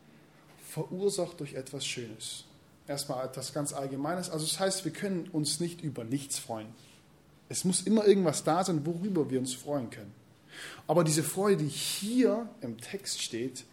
verursacht 0.69 1.39
durch 1.39 1.55
etwas 1.55 1.87
Schönes. 1.87 2.43
Erstmal 2.87 3.25
etwas 3.25 3.51
ganz 3.51 3.73
Allgemeines. 3.73 4.29
Also 4.29 4.45
das 4.45 4.59
heißt, 4.59 4.85
wir 4.85 4.93
können 4.93 5.27
uns 5.29 5.59
nicht 5.59 5.81
über 5.81 6.03
nichts 6.03 6.37
freuen. 6.37 6.67
Es 7.49 7.63
muss 7.63 7.81
immer 7.81 8.05
irgendwas 8.05 8.43
da 8.43 8.63
sein, 8.63 8.85
worüber 8.85 9.31
wir 9.31 9.39
uns 9.39 9.55
freuen 9.55 9.89
können. 9.89 10.13
Aber 10.85 11.03
diese 11.03 11.23
Freude, 11.23 11.63
die 11.63 11.69
hier 11.69 12.47
im 12.61 12.77
Text 12.77 13.23
steht, 13.23 13.65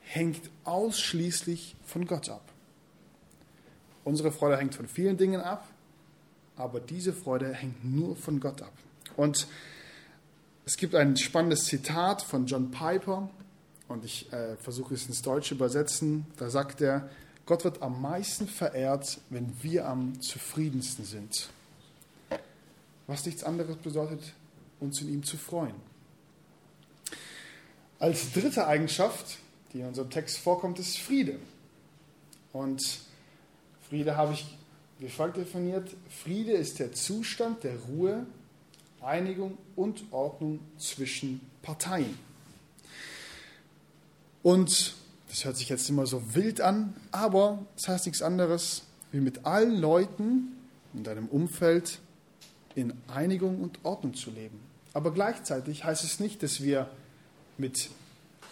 hängt 0.00 0.50
ausschließlich 0.64 1.74
von 1.86 2.04
Gott 2.04 2.28
ab. 2.28 2.52
Unsere 4.06 4.30
Freude 4.30 4.56
hängt 4.56 4.76
von 4.76 4.86
vielen 4.86 5.16
Dingen 5.16 5.40
ab, 5.40 5.66
aber 6.54 6.78
diese 6.78 7.12
Freude 7.12 7.52
hängt 7.52 7.84
nur 7.84 8.14
von 8.14 8.38
Gott 8.38 8.62
ab. 8.62 8.72
Und 9.16 9.48
es 10.64 10.76
gibt 10.76 10.94
ein 10.94 11.16
spannendes 11.16 11.64
Zitat 11.64 12.22
von 12.22 12.46
John 12.46 12.70
Piper, 12.70 13.28
und 13.88 14.04
ich 14.04 14.32
äh, 14.32 14.54
versuche 14.58 14.94
es 14.94 15.08
ins 15.08 15.22
Deutsche 15.22 15.54
übersetzen. 15.56 16.24
Da 16.36 16.50
sagt 16.50 16.80
er, 16.82 17.10
Gott 17.46 17.64
wird 17.64 17.82
am 17.82 18.00
meisten 18.00 18.46
verehrt, 18.46 19.18
wenn 19.28 19.52
wir 19.60 19.88
am 19.88 20.20
zufriedensten 20.22 21.04
sind. 21.04 21.50
Was 23.08 23.26
nichts 23.26 23.42
anderes 23.42 23.76
bedeutet, 23.76 24.34
uns 24.78 25.00
in 25.00 25.12
ihm 25.12 25.24
zu 25.24 25.36
freuen. 25.36 25.74
Als 27.98 28.32
dritte 28.32 28.68
Eigenschaft, 28.68 29.38
die 29.72 29.80
in 29.80 29.86
unserem 29.86 30.10
Text 30.10 30.38
vorkommt, 30.38 30.78
ist 30.78 30.96
Friede. 30.96 31.40
Und 32.52 33.04
Friede 33.88 34.16
habe 34.16 34.32
ich 34.34 34.46
wie 34.98 35.08
folgt 35.08 35.36
definiert. 35.36 35.90
Friede 36.08 36.52
ist 36.52 36.78
der 36.78 36.92
Zustand 36.92 37.64
der 37.64 37.76
Ruhe, 37.80 38.26
Einigung 39.00 39.58
und 39.76 40.04
Ordnung 40.10 40.60
zwischen 40.78 41.40
Parteien. 41.62 42.18
Und 44.42 44.94
das 45.28 45.44
hört 45.44 45.56
sich 45.56 45.68
jetzt 45.68 45.88
immer 45.90 46.06
so 46.06 46.34
wild 46.34 46.60
an, 46.60 46.94
aber 47.10 47.58
das 47.76 47.88
heißt 47.88 48.06
nichts 48.06 48.22
anderes, 48.22 48.82
wie 49.12 49.20
mit 49.20 49.44
allen 49.44 49.76
Leuten 49.76 50.56
in 50.94 51.04
deinem 51.04 51.26
Umfeld 51.26 51.98
in 52.74 52.92
Einigung 53.08 53.60
und 53.60 53.84
Ordnung 53.84 54.14
zu 54.14 54.30
leben. 54.30 54.60
Aber 54.92 55.12
gleichzeitig 55.12 55.84
heißt 55.84 56.04
es 56.04 56.20
nicht, 56.20 56.42
dass 56.42 56.62
wir 56.62 56.88
mit 57.58 57.90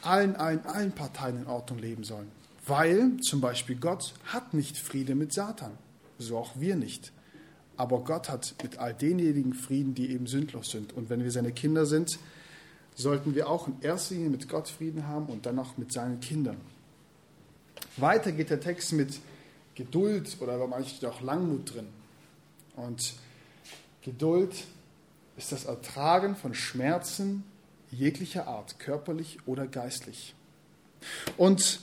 allen, 0.03 0.37
allen, 0.37 0.64
allen 0.67 0.93
Parteien 0.93 1.38
in 1.38 1.47
Ordnung 1.47 1.79
leben 1.79 2.05
sollen. 2.05 2.31
Weil 2.66 3.18
zum 3.18 3.40
Beispiel 3.40 3.76
Gott 3.76 4.14
hat 4.26 4.54
nicht 4.54 4.78
Friede 4.78 5.14
mit 5.14 5.33
Satan, 5.33 5.73
so 6.18 6.38
auch 6.38 6.52
wir 6.56 6.76
nicht. 6.76 7.12
Aber 7.76 8.00
Gott 8.00 8.28
hat 8.28 8.54
mit 8.62 8.78
all 8.78 8.94
denjenigen 8.94 9.52
Frieden, 9.52 9.94
die 9.94 10.11
eben 10.11 10.26
sündlos 10.26 10.71
sind. 10.71 10.92
Und 10.92 11.11
wenn 11.11 11.25
wir 11.25 11.30
seine 11.30 11.52
Kinder 11.52 11.87
sind, 11.87 12.18
sollten 12.94 13.35
wir 13.35 13.49
auch 13.49 13.66
in 13.66 13.80
erster 13.80 14.14
Linie 14.14 14.30
mit 14.30 14.49
Gott 14.49 14.68
Frieden 14.68 15.09
haben 15.09 15.26
und 15.26 15.47
dann 15.47 15.59
auch 15.59 15.76
mit 15.76 15.92
seinen 15.92 16.21
Kindern. 16.21 16.56
Weiter 17.97 18.33
geht 18.33 18.50
der 18.50 18.61
Text 18.61 18.92
mit 18.92 19.18
Geduld 19.75 20.37
oder 20.40 20.56
bei 20.59 20.66
manchen 20.66 20.97
steht 20.97 21.09
auch 21.09 21.21
Langmut 21.21 21.75
drin. 21.75 21.88
Und 22.76 23.14
Geduld 24.02 24.54
ist 25.37 25.52
das 25.52 25.64
Ertragen 25.64 26.37
von 26.37 26.54
Schmerzen 26.54 27.44
jeglicher 27.90 28.47
Art, 28.47 28.78
körperlich 28.78 29.38
oder 29.47 29.66
geistlich. 29.66 30.35
Und 31.37 31.80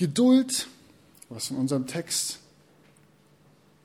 Geduld, 0.00 0.66
was 1.28 1.50
in 1.50 1.58
unserem 1.58 1.86
Text 1.86 2.38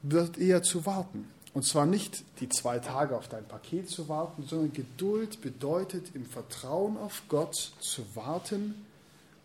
wird 0.01 0.37
eher 0.37 0.63
zu 0.63 0.85
warten. 0.85 1.27
Und 1.53 1.63
zwar 1.63 1.85
nicht 1.85 2.23
die 2.39 2.47
zwei 2.47 2.79
Tage 2.79 3.17
auf 3.17 3.27
dein 3.27 3.45
Paket 3.45 3.89
zu 3.89 4.07
warten, 4.07 4.45
sondern 4.47 4.71
Geduld 4.71 5.41
bedeutet 5.41 6.15
im 6.15 6.25
Vertrauen 6.25 6.95
auf 6.95 7.23
Gott 7.27 7.73
zu 7.81 8.05
warten. 8.15 8.85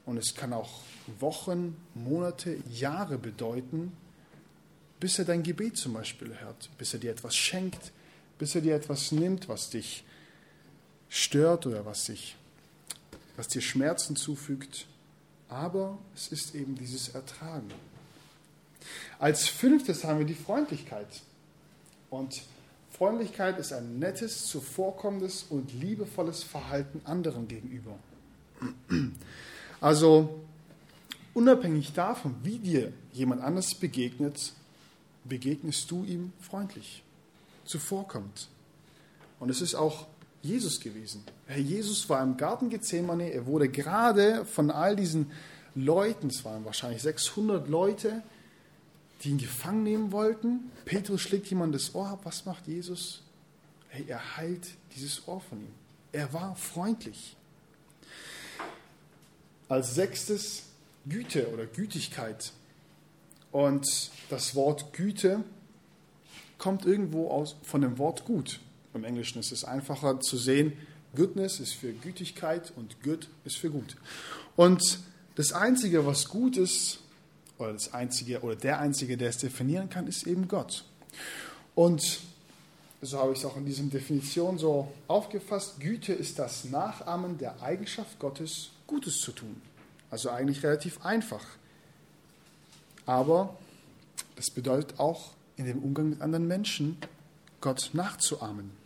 Und 0.07 0.17
es 0.17 0.37
kann 0.37 0.53
auch 0.53 0.71
Wochen, 1.19 1.77
Monate, 1.97 2.59
Jahre 2.71 3.19
bedeuten, 3.19 3.91
bis 5.01 5.19
er 5.19 5.25
dein 5.25 5.43
Gebet 5.43 5.77
zum 5.77 5.95
Beispiel 5.95 6.39
hört, 6.39 6.71
bis 6.79 6.95
er 6.95 7.01
dir 7.01 7.11
etwas 7.11 7.35
schenkt, 7.35 7.91
bis 8.39 8.55
er 8.55 8.61
dir 8.61 8.77
etwas 8.77 9.11
nimmt, 9.11 9.49
was 9.49 9.71
dich 9.71 10.05
stört 11.09 11.67
oder 11.67 11.85
was, 11.85 12.05
dich, 12.05 12.37
was 13.35 13.49
dir 13.49 13.61
Schmerzen 13.61 14.15
zufügt. 14.15 14.87
Aber 15.51 15.99
es 16.15 16.29
ist 16.29 16.55
eben 16.55 16.77
dieses 16.77 17.09
Ertragen. 17.11 17.69
Als 19.19 19.49
fünftes 19.49 20.05
haben 20.05 20.21
wir 20.21 20.27
die 20.27 20.35
Freundlichkeit. 20.35 21.23
Und 22.09 22.43
Freundlichkeit 22.91 23.59
ist 23.59 23.73
ein 23.73 23.99
nettes, 23.99 24.47
zuvorkommendes 24.47 25.45
und 25.51 25.73
liebevolles 25.73 26.43
Verhalten 26.43 27.01
anderen 27.05 27.49
gegenüber. 27.49 27.99
Also 29.81 30.41
unabhängig 31.35 31.93
davon, 31.95 32.37
wie 32.43 32.59
dir 32.59 32.93
jemand 33.13 33.43
anders 33.43 33.75
begegnet, 33.75 34.53
begegnest 35.25 35.91
du 35.91 36.05
ihm 36.05 36.33
freundlich, 36.41 37.03
zuvorkommend. 37.65 38.49
Und 39.39 39.49
es 39.51 39.63
ist 39.63 39.75
auch 39.75 40.07
Jesus 40.43 40.81
gewesen. 40.81 41.25
Herr 41.47 41.59
Jesus 41.59 42.09
war 42.09 42.23
im 42.23 42.37
Garten 42.37 42.71
Gethsemane, 42.71 43.33
er 43.33 43.47
wurde 43.47 43.69
gerade 43.69 44.45
von 44.45 44.71
all 44.71 44.97
diesen 44.97 45.31
Leuten, 45.75 46.29
es 46.29 46.45
waren 46.45 46.65
wahrscheinlich 46.65 47.03
600 47.03 47.69
Leute, 47.69 48.23
die 49.23 49.31
ihn 49.31 49.39
gefangen 49.39 49.83
nehmen 49.83 50.13
wollten. 50.13 50.71
Petrus 50.85 51.21
schlägt 51.21 51.49
jemand 51.49 51.75
das 51.75 51.95
Ohr 51.95 52.09
ab. 52.09 52.21
Was 52.25 52.47
macht 52.47 52.67
Jesus? 52.67 53.23
Hey, 53.89 54.05
er 54.09 54.37
heilt 54.37 54.67
dieses 54.95 55.27
Ohr 55.29 55.41
von 55.41 55.61
ihm. 55.61 55.73
Er 56.13 56.33
war 56.33 56.57
freundlich. 56.57 57.37
Als 59.69 59.95
sechstes 59.95 60.65
Güte 61.07 61.53
oder 61.53 61.67
Gütigkeit. 61.67 62.53
Und 63.53 64.11
das 64.31 64.55
Wort 64.55 64.93
Güte 64.93 65.45
kommt 66.59 66.87
irgendwo 66.87 67.31
aus, 67.31 67.57
von 67.63 67.81
dem 67.81 67.99
Wort 67.99 68.25
gut. 68.25 68.61
Im 68.95 69.05
Englischen 69.05 69.39
ist 69.39 69.53
es 69.53 69.65
einfacher 69.65 70.21
zu 70.21 70.37
sehen, 70.37 70.73
Goodness 71.15 71.61
ist 71.61 71.75
für 71.75 71.93
Gütigkeit 71.93 72.73
und 72.77 73.03
Good 73.03 73.29
ist 73.45 73.57
für 73.57 73.71
gut. 73.71 73.97
Und 74.57 75.01
das 75.35 75.53
Einzige, 75.53 76.07
was 76.07 76.29
gut 76.29 76.57
ist, 76.57 77.01
oder 77.59 77.73
das 77.73 77.93
einzige 77.93 78.41
oder 78.41 78.57
der 78.57 78.81
einzige, 78.81 79.17
der 79.17 79.29
es 79.29 79.39
definieren 79.39 79.91
kann, 79.91 80.07
ist 80.07 80.27
eben 80.27 80.49
Gott. 80.49 80.85
Und 81.75 82.21
so 83.03 83.19
habe 83.19 83.33
ich 83.33 83.39
es 83.39 83.45
auch 83.45 83.57
in 83.57 83.65
dieser 83.65 83.83
Definition 83.85 84.59
so 84.59 84.93
aufgefasst. 85.09 85.81
Güte 85.81 86.13
ist 86.13 86.39
das 86.39 86.65
Nachahmen 86.65 87.39
der 87.39 87.63
Eigenschaft 87.63 88.19
Gottes, 88.19 88.71
Gutes 88.87 89.21
zu 89.21 89.33
tun. 89.33 89.61
Also 90.11 90.31
eigentlich 90.31 90.63
relativ 90.63 91.05
einfach. 91.05 91.45
Aber 93.07 93.57
das 94.37 94.51
bedeutet 94.51 94.99
auch 94.99 95.33
in 95.57 95.67
dem 95.67 95.79
Umgang 95.83 96.11
mit 96.11 96.21
anderen 96.21 96.47
Menschen, 96.47 96.99
Gott 97.61 97.91
nachzuahmen. 97.93 98.80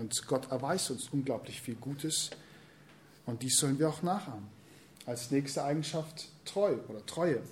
Und 0.00 0.26
Gott 0.26 0.50
erweist 0.50 0.90
uns 0.90 1.08
unglaublich 1.12 1.60
viel 1.60 1.74
Gutes 1.74 2.30
und 3.26 3.42
dies 3.42 3.58
sollen 3.58 3.78
wir 3.78 3.90
auch 3.90 4.02
nachahmen. 4.02 4.46
Als 5.04 5.30
nächste 5.30 5.62
Eigenschaft 5.62 6.28
treu 6.46 6.76
oder 6.88 7.04
Treue. 7.04 7.42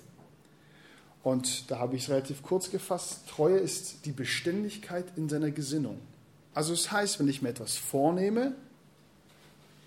Und 1.21 1.69
da 1.69 1.77
habe 1.77 1.95
ich 1.95 2.03
es 2.03 2.09
relativ 2.09 2.41
kurz 2.41 2.71
gefasst. 2.71 3.27
Treue 3.29 3.57
ist 3.57 4.05
die 4.05 4.11
Beständigkeit 4.11 5.05
in 5.15 5.29
seiner 5.29 5.51
Gesinnung. 5.51 5.99
Also 6.55 6.73
es 6.73 6.83
das 6.83 6.91
heißt, 6.91 7.19
wenn 7.19 7.27
ich 7.27 7.41
mir 7.41 7.49
etwas 7.49 7.75
vornehme, 7.75 8.55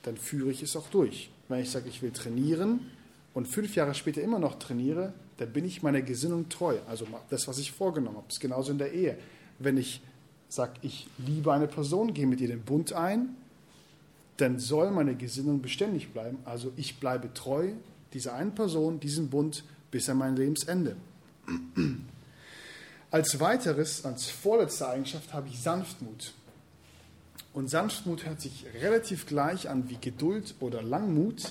dann 0.02 0.16
führe 0.16 0.50
ich 0.50 0.62
es 0.62 0.76
auch 0.76 0.86
durch. 0.88 1.30
Wenn 1.48 1.60
ich 1.60 1.70
sage, 1.70 1.88
ich 1.88 2.00
will 2.00 2.12
trainieren 2.12 2.90
und 3.34 3.48
fünf 3.48 3.74
Jahre 3.74 3.94
später 3.94 4.22
immer 4.22 4.38
noch 4.38 4.58
trainiere, 4.58 5.14
dann 5.38 5.52
bin 5.52 5.64
ich 5.64 5.82
meiner 5.82 6.02
Gesinnung 6.02 6.48
treu. 6.48 6.78
Also 6.88 7.08
das, 7.28 7.48
was 7.48 7.58
ich 7.58 7.72
vorgenommen 7.72 8.18
habe, 8.18 8.28
ist 8.28 8.40
genauso 8.40 8.70
in 8.70 8.78
der 8.78 8.92
Ehe. 8.92 9.18
Wenn 9.58 9.78
ich 9.78 10.00
sage, 10.52 10.74
ich 10.82 11.06
liebe 11.18 11.52
eine 11.52 11.66
Person, 11.66 12.12
gehe 12.12 12.26
mit 12.26 12.40
ihr 12.40 12.48
den 12.48 12.62
Bund 12.62 12.92
ein, 12.92 13.36
dann 14.36 14.58
soll 14.58 14.90
meine 14.90 15.14
Gesinnung 15.14 15.62
beständig 15.62 16.12
bleiben. 16.12 16.38
Also 16.44 16.72
ich 16.76 17.00
bleibe 17.00 17.32
treu 17.32 17.72
dieser 18.12 18.34
einen 18.34 18.54
Person, 18.54 19.00
diesem 19.00 19.30
Bund 19.30 19.64
bis 19.90 20.08
an 20.10 20.18
mein 20.18 20.36
Lebensende. 20.36 20.96
Als 23.10 23.40
weiteres, 23.40 24.06
als 24.06 24.30
vorletzte 24.30 24.88
Eigenschaft 24.88 25.34
habe 25.34 25.46
ich 25.48 25.60
Sanftmut. 25.60 26.32
Und 27.52 27.68
Sanftmut 27.68 28.24
hört 28.24 28.40
sich 28.40 28.64
relativ 28.80 29.26
gleich 29.26 29.68
an 29.68 29.90
wie 29.90 29.98
Geduld 30.00 30.54
oder 30.60 30.80
Langmut. 30.80 31.44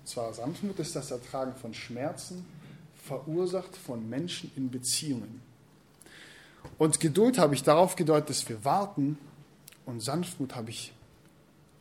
Und 0.00 0.08
zwar 0.08 0.32
Sanftmut 0.32 0.78
ist 0.78 0.96
das 0.96 1.10
Ertragen 1.10 1.54
von 1.54 1.74
Schmerzen, 1.74 2.46
verursacht 3.04 3.76
von 3.76 4.08
Menschen 4.08 4.50
in 4.56 4.70
Beziehungen. 4.70 5.42
Und 6.78 7.00
Geduld 7.00 7.38
habe 7.38 7.54
ich 7.54 7.62
darauf 7.62 7.96
gedeutet, 7.96 8.30
dass 8.30 8.48
wir 8.48 8.64
warten. 8.64 9.18
Und 9.86 10.00
Sanftmut 10.00 10.54
habe 10.54 10.70
ich 10.70 10.92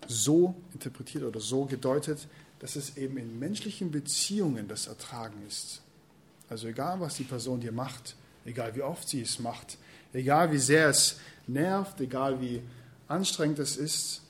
so 0.08 0.56
interpretiert 0.74 1.24
oder 1.24 1.40
so 1.40 1.66
gedeutet, 1.66 2.28
dass 2.60 2.76
es 2.76 2.98
eben 2.98 3.18
in 3.18 3.40
menschlichen 3.40 3.92
Beziehungen 3.92 4.68
das 4.68 4.88
Ertragen 4.88 5.46
ist. 5.48 5.82
Also 6.50 6.68
egal, 6.68 7.00
was 7.00 7.16
die 7.16 7.24
Person 7.24 7.62
dir 7.62 7.72
macht, 7.72 8.16
egal 8.46 8.76
wie 8.76 8.82
oft 8.82 9.08
sie 9.08 9.22
es 9.22 9.40
macht, 9.40 9.78
egal 10.14 10.52
wie 10.52 10.58
sehr 10.58 10.90
es 10.90 11.20
nervt, 11.48 12.00
egal 12.02 12.42
wie 12.42 12.62
anstrengend 13.08 13.60
es 13.60 13.78
ist, 13.78 14.22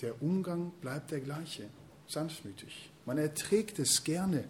der 0.00 0.20
Umgang 0.20 0.72
bleibt 0.80 1.10
der 1.10 1.20
gleiche, 1.20 1.64
sanftmütig. 2.06 2.90
Man 3.06 3.18
erträgt 3.18 3.78
es 3.78 4.04
gerne 4.04 4.44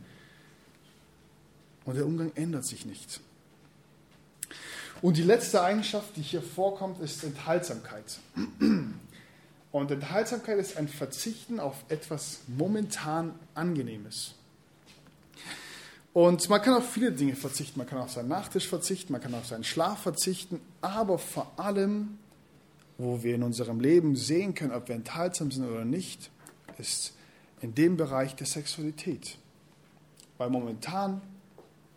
und 1.85 1.97
der 1.97 2.07
Umgang 2.07 2.33
ändert 2.35 2.64
sich 2.64 2.87
nicht. 2.87 3.21
Und 5.02 5.16
die 5.16 5.23
letzte 5.23 5.61
Eigenschaft, 5.61 6.16
die 6.16 6.23
hier 6.23 6.42
vorkommt, 6.42 7.00
ist 7.00 7.25
Enthaltsamkeit. 7.25 8.18
Und 9.73 9.90
Enthaltsamkeit 9.90 10.59
ist 10.59 10.76
ein 10.76 10.87
Verzichten 10.87 11.59
auf 11.59 11.85
etwas 11.88 12.40
momentan 12.47 13.35
Angenehmes. 13.54 14.35
Und 16.12 16.49
man 16.50 16.61
kann 16.61 16.75
auf 16.75 16.90
viele 16.90 17.11
Dinge 17.11 17.35
verzichten. 17.35 17.78
Man 17.78 17.88
kann 17.88 17.99
auf 17.99 18.12
seinen 18.12 18.28
Nachtisch 18.28 18.68
verzichten, 18.68 19.12
man 19.12 19.23
kann 19.23 19.35
auf 19.35 19.47
seinen 19.47 19.64
Schlaf 19.64 20.02
verzichten, 20.02 20.61
aber 20.82 21.18
vor 21.18 21.50
allem, 21.56 22.18
wo 22.99 23.23
wir 23.23 23.35
in 23.35 23.42
unserem 23.42 23.80
Leben 23.80 24.14
sehen 24.14 24.54
können, 24.54 24.73
ob 24.73 24.88
wir 24.88 24.94
enthaltsam 24.94 25.50
sind 25.50 25.64
oder 25.64 25.87
nicht, 25.87 26.30
ist 26.78 27.14
in 27.62 27.75
dem 27.75 27.97
Bereich 27.97 28.37
der 28.37 28.47
Sexualität. 28.47 29.38
Weil 30.37 30.50
momentan 30.50 31.23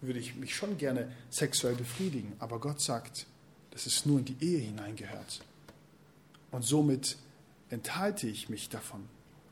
würde 0.07 0.19
ich 0.19 0.35
mich 0.35 0.55
schon 0.55 0.77
gerne 0.77 1.11
sexuell 1.29 1.75
befriedigen. 1.75 2.33
Aber 2.39 2.59
Gott 2.59 2.81
sagt, 2.81 3.25
dass 3.71 3.85
es 3.85 4.05
nur 4.05 4.19
in 4.19 4.25
die 4.25 4.37
Ehe 4.39 4.59
hineingehört. 4.59 5.41
Und 6.51 6.63
somit 6.63 7.17
enthalte 7.69 8.27
ich 8.27 8.49
mich 8.49 8.69
davon. 8.69 9.03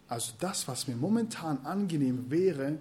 Also 0.07 0.33
das, 0.39 0.67
was 0.67 0.88
mir 0.88 0.95
momentan 0.95 1.65
angenehm 1.65 2.29
wäre, 2.29 2.77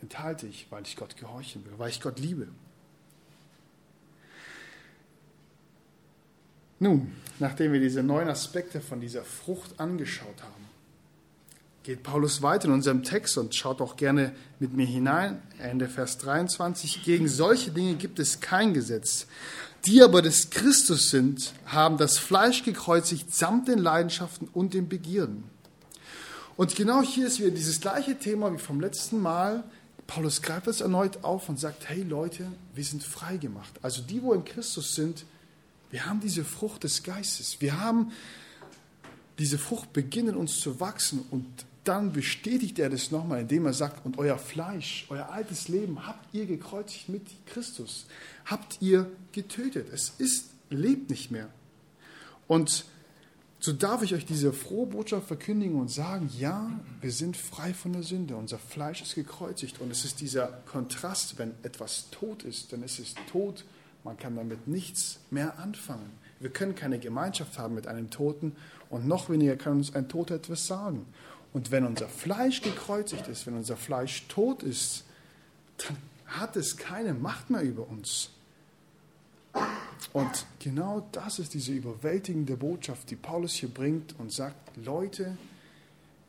enthalte 0.00 0.46
ich, 0.46 0.66
weil 0.70 0.82
ich 0.82 0.96
Gott 0.96 1.16
gehorchen 1.16 1.64
will, 1.64 1.72
weil 1.78 1.90
ich 1.90 2.00
Gott 2.00 2.18
liebe. 2.18 2.48
Nun, 6.80 7.12
nachdem 7.38 7.72
wir 7.72 7.80
diese 7.80 8.02
neun 8.02 8.28
Aspekte 8.28 8.80
von 8.80 9.00
dieser 9.00 9.22
Frucht 9.22 9.78
angeschaut 9.78 10.42
haben, 10.42 10.64
geht 11.82 12.02
Paulus 12.02 12.42
weiter 12.42 12.66
in 12.66 12.74
unserem 12.74 13.02
Text 13.02 13.36
und 13.38 13.54
schaut 13.54 13.80
auch 13.80 13.96
gerne 13.96 14.32
mit 14.60 14.72
mir 14.72 14.86
hinein. 14.86 15.42
Ende 15.58 15.88
Vers 15.88 16.18
23. 16.18 17.02
Gegen 17.02 17.28
solche 17.28 17.70
Dinge 17.72 17.94
gibt 17.94 18.18
es 18.18 18.40
kein 18.40 18.72
Gesetz. 18.72 19.26
Die 19.84 20.00
aber 20.00 20.22
des 20.22 20.50
Christus 20.50 21.10
sind, 21.10 21.52
haben 21.66 21.96
das 21.96 22.18
Fleisch 22.18 22.62
gekreuzigt 22.62 23.34
samt 23.34 23.66
den 23.66 23.78
Leidenschaften 23.78 24.48
und 24.52 24.74
den 24.74 24.88
Begierden. 24.88 25.44
Und 26.56 26.76
genau 26.76 27.02
hier 27.02 27.26
ist 27.26 27.40
wieder 27.40 27.50
dieses 27.50 27.80
gleiche 27.80 28.16
Thema 28.16 28.52
wie 28.52 28.58
vom 28.58 28.80
letzten 28.80 29.20
Mal. 29.20 29.64
Paulus 30.06 30.42
greift 30.42 30.68
es 30.68 30.80
erneut 30.80 31.24
auf 31.24 31.48
und 31.48 31.58
sagt, 31.58 31.88
hey 31.88 32.02
Leute, 32.02 32.46
wir 32.74 32.84
sind 32.84 33.02
frei 33.02 33.38
gemacht. 33.38 33.72
Also 33.82 34.02
die, 34.02 34.22
wo 34.22 34.32
in 34.34 34.44
Christus 34.44 34.94
sind, 34.94 35.24
wir 35.90 36.06
haben 36.06 36.20
diese 36.20 36.44
Frucht 36.44 36.84
des 36.84 37.02
Geistes. 37.02 37.60
Wir 37.60 37.80
haben 37.80 38.12
diese 39.38 39.58
Frucht 39.58 39.92
beginnen 39.92 40.36
uns 40.36 40.60
zu 40.60 40.78
wachsen 40.78 41.24
und 41.30 41.46
dann 41.84 42.12
bestätigt 42.12 42.78
er 42.78 42.90
das 42.90 43.10
nochmal, 43.10 43.40
indem 43.40 43.66
er 43.66 43.72
sagt, 43.72 44.06
und 44.06 44.18
euer 44.18 44.38
Fleisch, 44.38 45.06
euer 45.08 45.30
altes 45.30 45.68
Leben 45.68 46.06
habt 46.06 46.32
ihr 46.32 46.46
gekreuzigt 46.46 47.08
mit 47.08 47.22
Christus, 47.46 48.06
habt 48.44 48.80
ihr 48.80 49.10
getötet. 49.32 49.88
Es 49.92 50.10
ist, 50.18 50.50
lebt 50.70 51.10
nicht 51.10 51.30
mehr. 51.30 51.48
Und 52.46 52.84
so 53.58 53.72
darf 53.72 54.02
ich 54.02 54.14
euch 54.14 54.26
diese 54.26 54.52
frohe 54.52 54.86
Botschaft 54.86 55.28
verkündigen 55.28 55.80
und 55.80 55.88
sagen, 55.88 56.28
ja, 56.36 56.70
wir 57.00 57.12
sind 57.12 57.36
frei 57.36 57.72
von 57.72 57.92
der 57.92 58.02
Sünde, 58.02 58.36
unser 58.36 58.58
Fleisch 58.58 59.02
ist 59.02 59.14
gekreuzigt 59.14 59.80
und 59.80 59.90
es 59.90 60.04
ist 60.04 60.20
dieser 60.20 60.48
Kontrast, 60.66 61.38
wenn 61.38 61.52
etwas 61.62 62.10
tot 62.10 62.42
ist, 62.42 62.72
dann 62.72 62.82
ist 62.82 62.98
es 62.98 63.14
tot, 63.30 63.64
man 64.02 64.16
kann 64.16 64.34
damit 64.34 64.66
nichts 64.66 65.20
mehr 65.30 65.60
anfangen. 65.60 66.10
Wir 66.40 66.50
können 66.50 66.74
keine 66.74 66.98
Gemeinschaft 66.98 67.56
haben 67.56 67.76
mit 67.76 67.86
einem 67.86 68.10
Toten 68.10 68.56
und 68.90 69.06
noch 69.06 69.30
weniger 69.30 69.54
kann 69.54 69.74
uns 69.74 69.94
ein 69.94 70.08
Toter 70.08 70.34
etwas 70.34 70.66
sagen. 70.66 71.06
Und 71.52 71.70
wenn 71.70 71.84
unser 71.84 72.08
Fleisch 72.08 72.62
gekreuzigt 72.62 73.28
ist, 73.28 73.46
wenn 73.46 73.54
unser 73.54 73.76
Fleisch 73.76 74.26
tot 74.28 74.62
ist, 74.62 75.04
dann 75.78 75.96
hat 76.26 76.56
es 76.56 76.76
keine 76.76 77.14
Macht 77.14 77.50
mehr 77.50 77.62
über 77.62 77.86
uns. 77.88 78.30
Und 80.12 80.46
genau 80.58 81.06
das 81.12 81.38
ist 81.38 81.54
diese 81.54 81.72
überwältigende 81.72 82.56
Botschaft, 82.56 83.10
die 83.10 83.16
Paulus 83.16 83.54
hier 83.54 83.68
bringt 83.68 84.18
und 84.18 84.32
sagt, 84.32 84.76
Leute, 84.76 85.36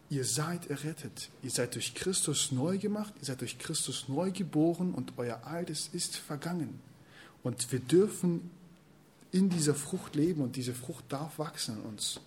ihr 0.09 0.25
seid 0.25 0.69
errettet, 0.69 1.29
ihr 1.41 1.49
seid 1.49 1.75
durch 1.75 1.95
Christus 1.95 2.51
neu 2.51 2.77
gemacht, 2.77 3.13
ihr 3.19 3.25
seid 3.25 3.41
durch 3.41 3.57
Christus 3.57 4.07
neu 4.07 4.31
geboren 4.31 4.93
und 4.93 5.13
euer 5.17 5.45
Altes 5.45 5.89
ist 5.91 6.17
vergangen. 6.17 6.79
Und 7.43 7.71
wir 7.71 7.79
dürfen 7.79 8.51
in 9.31 9.49
dieser 9.49 9.75
Frucht 9.75 10.15
leben 10.15 10.41
und 10.41 10.55
diese 10.55 10.73
Frucht 10.73 11.05
darf 11.09 11.39
wachsen 11.39 11.77
in 11.79 11.83
uns. 11.83 12.19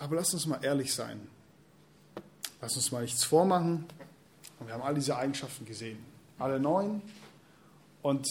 Aber 0.00 0.16
lass 0.16 0.32
uns 0.32 0.46
mal 0.46 0.64
ehrlich 0.64 0.94
sein. 0.94 1.20
Lass 2.62 2.74
uns 2.74 2.90
mal 2.90 3.02
nichts 3.02 3.22
vormachen. 3.22 3.84
Und 4.58 4.66
wir 4.66 4.74
haben 4.74 4.82
all 4.82 4.94
diese 4.94 5.16
Eigenschaften 5.16 5.66
gesehen. 5.66 5.98
Alle 6.38 6.58
neun. 6.58 7.02
Und 8.00 8.26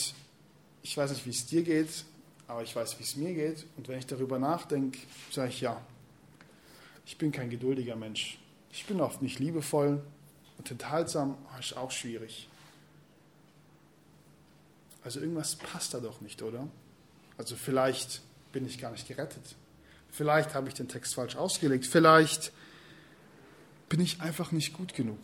ich 0.82 0.98
weiß 0.98 1.12
nicht, 1.12 1.26
wie 1.28 1.30
es 1.30 1.46
dir 1.46 1.62
geht, 1.62 2.06
aber 2.48 2.64
ich 2.64 2.76
weiß, 2.76 2.98
wie 2.98 3.04
es 3.04 3.16
mir 3.16 3.36
geht. 3.36 3.68
Und 3.78 3.88
wenn 3.88 4.00
ich 4.00 4.08
darüber 4.08 4.40
nachdenke, 4.40 4.98
sage 5.32 5.50
ich 5.50 5.62
ja. 5.62 5.80
Ich 7.06 7.20
bin 7.20 7.32
kein 7.32 7.52
geduldiger 7.52 7.96
Mensch. 7.96 8.40
Ich 8.72 8.86
bin 8.88 9.00
oft 9.00 9.22
nicht 9.22 9.38
liebevoll 9.38 10.02
und 10.58 10.72
enthaltsam. 10.72 11.38
Ist 11.60 11.78
auch 11.78 11.92
schwierig. 11.92 12.50
Also 15.04 15.20
irgendwas 15.20 15.56
passt 15.56 15.94
da 15.94 16.00
doch 16.00 16.20
nicht, 16.22 16.42
oder? 16.42 16.68
Also 17.38 17.56
vielleicht 17.56 18.22
bin 18.52 18.66
ich 18.66 18.80
gar 18.80 18.92
nicht 18.92 19.08
gerettet. 19.08 19.56
Vielleicht 20.12 20.54
habe 20.54 20.68
ich 20.68 20.74
den 20.74 20.88
Text 20.88 21.16
falsch 21.16 21.36
ausgelegt. 21.36 21.86
Vielleicht 21.86 22.52
bin 23.88 24.02
ich 24.02 24.22
einfach 24.22 24.52
nicht 24.52 24.74
gut 24.74 24.94
genug. 24.94 25.20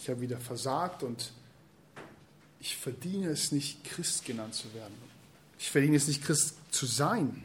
Ich 0.00 0.08
habe 0.08 0.20
wieder 0.20 0.38
versagt 0.38 1.02
und 1.02 1.32
ich 2.60 2.76
verdiene 2.76 3.28
es 3.28 3.52
nicht, 3.52 3.84
Christ 3.84 4.24
genannt 4.24 4.54
zu 4.54 4.72
werden. 4.74 4.94
Ich 5.58 5.70
verdiene 5.70 5.96
es 5.96 6.08
nicht, 6.08 6.24
Christ 6.24 6.56
zu 6.70 6.86
sein. 6.86 7.44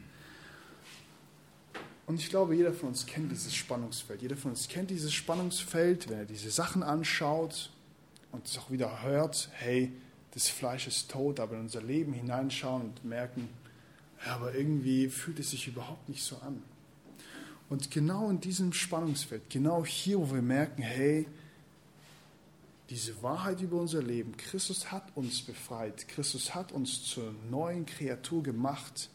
Und 2.08 2.19
ich 2.19 2.30
glaube, 2.30 2.56
jeder 2.56 2.71
von 2.71 2.89
uns 2.89 3.06
kennt 3.06 3.32
dieses 3.32 3.54
Spannungsfeld. 3.54 4.21
Jeder 4.21 4.38
von 4.38 4.52
uns 4.52 4.67
kennt 4.67 4.89
dieses 4.89 5.13
Spannungsfeld, 5.13 6.10
wenn 6.10 6.19
er 6.19 6.26
diese 6.26 6.50
Sachen 6.50 6.82
anschaut 6.82 7.69
und 8.32 8.47
es 8.47 8.58
auch 8.58 8.71
wieder 8.71 9.04
hört, 9.04 9.50
hey, 9.54 9.91
das 10.34 10.47
Fleisch 10.47 10.88
ist 10.88 11.12
tot, 11.12 11.39
aber 11.39 11.56
in 11.56 11.62
unser 11.62 11.82
Leben 11.82 12.13
hineinschauen 12.13 12.84
und 12.84 13.04
merken, 13.04 13.50
ja, 14.25 14.36
aber 14.36 14.56
irgendwie 14.56 15.10
fühlt 15.10 15.39
es 15.39 15.51
sich 15.51 15.67
überhaupt 15.67 16.10
nicht 16.10 16.23
so 16.23 16.38
an. 16.38 16.62
Und 17.69 17.91
genau 17.91 18.30
in 18.30 18.39
diesem 18.39 18.73
Spannungsfeld, 18.73 19.49
genau 19.49 19.86
hier, 19.86 20.19
wo 20.19 20.34
wir 20.34 20.41
merken, 20.41 20.82
hey, 20.82 21.27
diese 22.89 23.21
Wahrheit 23.21 23.62
über 23.62 23.80
unser 23.82 24.01
Leben, 24.01 24.38
Christus 24.38 24.91
hat 24.91 25.03
uns 25.15 25.41
befreit, 25.41 26.08
Christus 26.08 26.56
hat 26.56 26.71
uns 26.71 27.03
zur 27.03 27.34
neuen 27.49 27.86
Kreatur 27.86 28.41
gemacht 28.43 29.10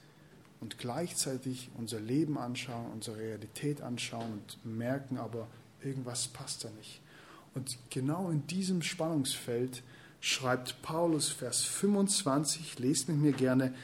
und 0.60 0.78
gleichzeitig 0.78 1.70
unser 1.74 1.98
Leben 1.98 2.36
anschauen, 2.36 2.92
unsere 2.92 3.16
Realität 3.16 3.80
anschauen 3.80 4.32
und 4.32 4.64
merken 4.64 5.16
aber, 5.16 5.48
irgendwas 5.82 6.28
passt 6.28 6.64
da 6.64 6.70
nicht. 6.70 7.00
Und 7.54 7.78
genau 7.90 8.30
in 8.30 8.46
diesem 8.46 8.82
Spannungsfeld 8.82 9.82
schreibt 10.20 10.82
Paulus 10.82 11.30
Vers 11.30 11.62
25, 11.62 12.78
lest 12.78 13.08
mit 13.08 13.18
mir 13.18 13.32
gerne, 13.32 13.74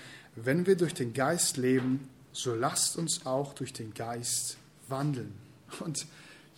wenn 0.45 0.67
wir 0.67 0.77
durch 0.77 0.95
den 0.95 1.13
Geist 1.13 1.57
leben, 1.57 2.09
so 2.33 2.55
lasst 2.55 2.97
uns 2.97 3.27
auch 3.27 3.55
durch 3.55 3.73
den 3.73 3.95
Geist 3.95 4.57
wandeln. 4.89 5.35
Und 5.81 6.07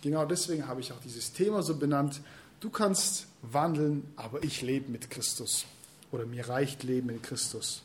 genau 0.01 0.25
deswegen 0.25 0.67
habe 0.67 0.81
ich 0.81 0.91
auch 0.91 0.99
dieses 0.99 1.33
Thema 1.33 1.63
so 1.63 1.75
benannt. 1.75 2.21
Du 2.59 2.69
kannst 2.69 3.27
wandeln, 3.41 4.11
aber 4.15 4.43
ich 4.43 4.61
lebe 4.61 4.91
mit 4.91 5.09
Christus. 5.09 5.65
Oder 6.11 6.25
mir 6.25 6.47
reicht 6.47 6.83
Leben 6.83 7.09
in 7.09 7.21
Christus. 7.21 7.81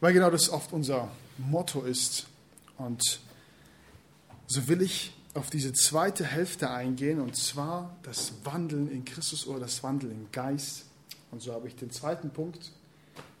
Weil 0.00 0.12
genau 0.12 0.30
das 0.30 0.48
oft 0.48 0.72
unser 0.72 1.10
Motto 1.38 1.82
ist. 1.82 2.26
Und 2.78 3.20
so 4.46 4.68
will 4.68 4.82
ich 4.82 5.12
auf 5.34 5.50
diese 5.50 5.72
zweite 5.72 6.24
Hälfte 6.24 6.70
eingehen, 6.70 7.20
und 7.20 7.36
zwar 7.36 7.96
das 8.02 8.32
Wandeln 8.44 8.90
in 8.90 9.04
Christus 9.04 9.46
oder 9.46 9.60
das 9.60 9.82
Wandeln 9.82 10.12
im 10.12 10.32
Geist. 10.32 10.84
Und 11.30 11.40
so 11.40 11.52
habe 11.52 11.68
ich 11.68 11.76
den 11.76 11.90
zweiten 11.90 12.30
Punkt 12.30 12.72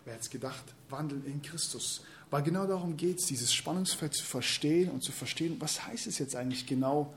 wer 0.04 0.14
hätte 0.14 0.24
es 0.24 0.30
gedacht, 0.30 0.64
wandeln 0.88 1.24
in 1.26 1.42
Christus. 1.42 2.02
Weil 2.30 2.42
genau 2.42 2.66
darum 2.66 2.96
geht 2.96 3.18
es, 3.18 3.26
dieses 3.26 3.52
Spannungsfeld 3.52 4.14
zu 4.14 4.24
verstehen 4.24 4.90
und 4.90 5.02
zu 5.02 5.12
verstehen, 5.12 5.56
was 5.60 5.86
heißt 5.86 6.06
es 6.06 6.18
jetzt 6.18 6.34
eigentlich 6.34 6.66
genau, 6.66 7.12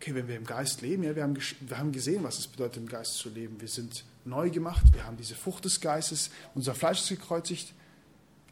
okay, 0.00 0.14
wenn 0.14 0.28
wir 0.28 0.36
im 0.36 0.44
Geist 0.44 0.82
leben, 0.82 1.02
ja, 1.02 1.14
wir 1.14 1.22
haben, 1.22 1.36
wir 1.36 1.78
haben 1.78 1.92
gesehen, 1.92 2.24
was 2.24 2.38
es 2.38 2.46
bedeutet, 2.46 2.78
im 2.78 2.88
Geist 2.88 3.14
zu 3.14 3.28
leben. 3.28 3.60
Wir 3.60 3.68
sind 3.68 4.04
neu 4.24 4.50
gemacht, 4.50 4.82
wir 4.92 5.04
haben 5.04 5.16
diese 5.16 5.34
Frucht 5.34 5.64
des 5.64 5.80
Geistes, 5.80 6.30
unser 6.54 6.74
Fleisch 6.74 7.00
ist 7.02 7.08
gekreuzigt. 7.08 7.72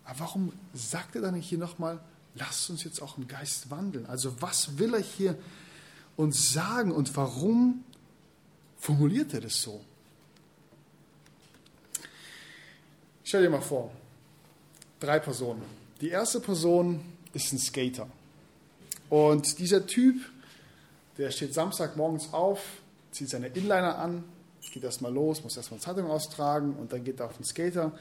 Aber 0.04 0.20
warum 0.20 0.52
sagt 0.74 1.16
er 1.16 1.22
dann 1.22 1.34
hier 1.34 1.58
nochmal, 1.58 2.00
lasst 2.34 2.68
uns 2.70 2.84
jetzt 2.84 3.00
auch 3.00 3.16
im 3.16 3.26
Geist 3.26 3.70
wandeln? 3.70 4.06
Also 4.06 4.40
was 4.42 4.78
will 4.78 4.94
er 4.94 5.02
hier 5.02 5.38
uns 6.16 6.52
sagen 6.52 6.92
und 6.92 7.16
warum 7.16 7.84
formuliert 8.76 9.32
er 9.34 9.40
das 9.40 9.60
so? 9.60 9.82
Stell 13.24 13.42
dir 13.42 13.50
mal 13.50 13.62
vor, 13.62 13.90
drei 15.00 15.18
Personen. 15.18 15.62
Die 16.00 16.10
erste 16.10 16.40
Person 16.40 17.00
ist 17.32 17.52
ein 17.52 17.58
Skater. 17.58 18.06
Und 19.08 19.58
dieser 19.58 19.86
Typ, 19.86 20.16
der 21.16 21.30
steht 21.30 21.54
Samstagmorgens 21.54 22.32
auf, 22.32 22.60
zieht 23.10 23.30
seine 23.30 23.48
Inliner 23.48 23.98
an, 23.98 24.24
geht 24.74 24.82
erstmal 24.82 25.12
los, 25.12 25.42
muss 25.42 25.56
erstmal 25.56 25.80
Zeitung 25.80 26.10
austragen 26.10 26.74
und 26.74 26.92
dann 26.92 27.04
geht 27.04 27.20
er 27.20 27.26
auf 27.26 27.36
den 27.36 27.44
Skater 27.44 27.92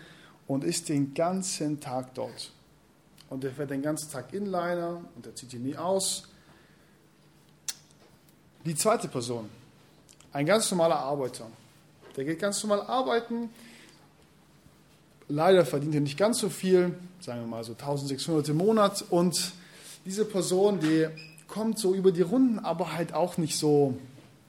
und 0.48 0.64
ist 0.64 0.90
den 0.90 1.14
ganzen 1.14 1.80
Tag 1.80 2.16
dort. 2.16 2.52
Und 3.30 3.44
er 3.44 3.52
fährt 3.52 3.70
den 3.70 3.84
ganzen 3.84 4.12
Tag 4.12 4.34
Inliner 4.34 5.02
und 5.16 5.26
er 5.26 5.36
zieht 5.36 5.54
ihn 5.54 5.64
nie 5.64 5.78
aus. 5.78 6.28
Die 8.66 8.76
zweite 8.76 9.08
Person, 9.08 9.50
ein 10.32 10.46
ganz 10.48 10.70
normaler 10.72 10.98
Arbeiter. 10.98 11.48
Der 12.18 12.26
geht 12.26 12.40
ganz 12.40 12.62
normal 12.64 12.82
arbeiten, 12.88 13.50
Leider 15.34 15.66
verdient 15.66 15.96
er 15.96 16.02
nicht 16.02 16.16
ganz 16.16 16.38
so 16.38 16.48
viel, 16.48 16.94
sagen 17.20 17.40
wir 17.42 17.48
mal 17.48 17.64
so 17.64 17.72
1600 17.72 18.50
im 18.50 18.58
Monat. 18.58 19.04
Und 19.10 19.54
diese 20.06 20.26
Person, 20.26 20.80
die 20.80 21.08
kommt 21.48 21.80
so 21.80 21.96
über 21.96 22.12
die 22.12 22.22
Runden, 22.22 22.60
aber 22.60 22.94
halt 22.94 23.16
auch 23.16 23.38
nicht 23.38 23.58
so 23.58 23.98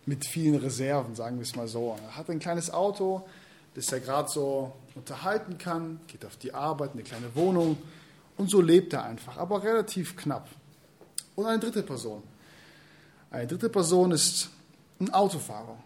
mit 0.05 0.27
vielen 0.27 0.57
Reserven, 0.57 1.15
sagen 1.15 1.37
wir 1.37 1.43
es 1.43 1.57
mal 1.57 1.69
so. 1.69 1.97
Er 2.07 2.19
hat 2.19 2.29
ein 2.29 2.39
kleines 2.39 2.71
Auto, 2.71 3.27
das 3.75 3.91
er 3.93 4.01
gerade 4.01 4.29
so 4.29 4.73
unterhalten 4.95 5.57
kann, 5.57 6.01
geht 6.07 6.23
auf 6.27 6.37
die 6.37 6.53
Arbeit, 6.53 6.91
eine 6.93 7.03
kleine 7.03 7.35
Wohnung 7.35 7.79
und 8.37 8.51
so 8.51 8.61
lebt 8.61 8.93
er 8.93 9.05
einfach, 9.05 9.39
aber 9.39 9.63
relativ 9.63 10.19
knapp. 10.19 10.51
Und 11.35 11.47
eine 11.47 11.61
dritte 11.61 11.83
Person. 11.83 12.23
Eine 13.31 13.47
dritte 13.47 13.71
Person 13.71 14.13
ist 14.13 14.51
ein 15.01 15.11
Autofahrer. 15.15 15.79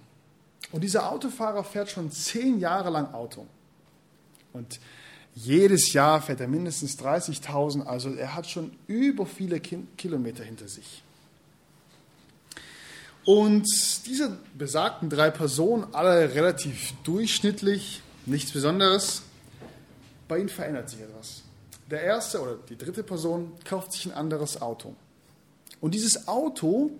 Und 0.72 0.82
dieser 0.82 1.08
Autofahrer 1.08 1.62
fährt 1.62 1.88
schon 1.88 2.10
zehn 2.10 2.58
Jahre 2.58 2.90
lang 2.90 3.14
Auto. 3.14 3.46
Und 4.52 4.80
jedes 5.34 5.92
Jahr 5.92 6.20
fährt 6.20 6.40
er 6.40 6.48
mindestens 6.48 6.98
30.000, 6.98 7.84
also 7.84 8.12
er 8.14 8.34
hat 8.34 8.48
schon 8.48 8.72
über 8.86 9.24
viele 9.24 9.60
Kilometer 9.60 10.42
hinter 10.42 10.68
sich. 10.68 11.02
Und 13.24 13.66
diese 14.06 14.38
besagten 14.54 15.10
drei 15.10 15.30
Personen, 15.30 15.86
alle 15.92 16.34
relativ 16.34 16.94
durchschnittlich, 17.04 18.02
nichts 18.26 18.52
Besonderes, 18.52 19.22
bei 20.28 20.38
ihnen 20.38 20.48
verändert 20.48 20.88
sich 20.88 21.00
etwas. 21.00 21.42
Der 21.90 22.02
erste 22.02 22.40
oder 22.40 22.56
die 22.68 22.76
dritte 22.76 23.02
Person 23.02 23.52
kauft 23.64 23.92
sich 23.92 24.06
ein 24.06 24.12
anderes 24.12 24.60
Auto. 24.60 24.94
Und 25.80 25.94
dieses 25.94 26.26
Auto 26.26 26.90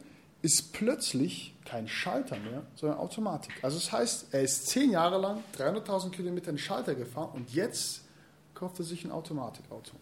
ist 0.43 0.73
plötzlich 0.73 1.55
kein 1.65 1.89
Schalter 1.89 2.39
mehr, 2.39 2.63
sondern 2.77 2.99
Automatik. 2.99 3.53
Also 3.63 3.79
das 3.79 3.93
heißt, 3.93 4.27
er 4.33 4.43
ist 4.43 4.69
zehn 4.69 4.91
Jahre 4.91 5.19
lang 5.19 5.43
300.000 5.57 6.11
Kilometer 6.11 6.51
in 6.51 6.59
Schalter 6.59 6.95
gefahren 6.95 7.31
und 7.35 7.53
jetzt 7.53 8.03
kauft 8.55 8.79
er 8.79 8.85
sich 8.85 9.05
ein 9.05 9.11
Automatikauto. 9.11 9.93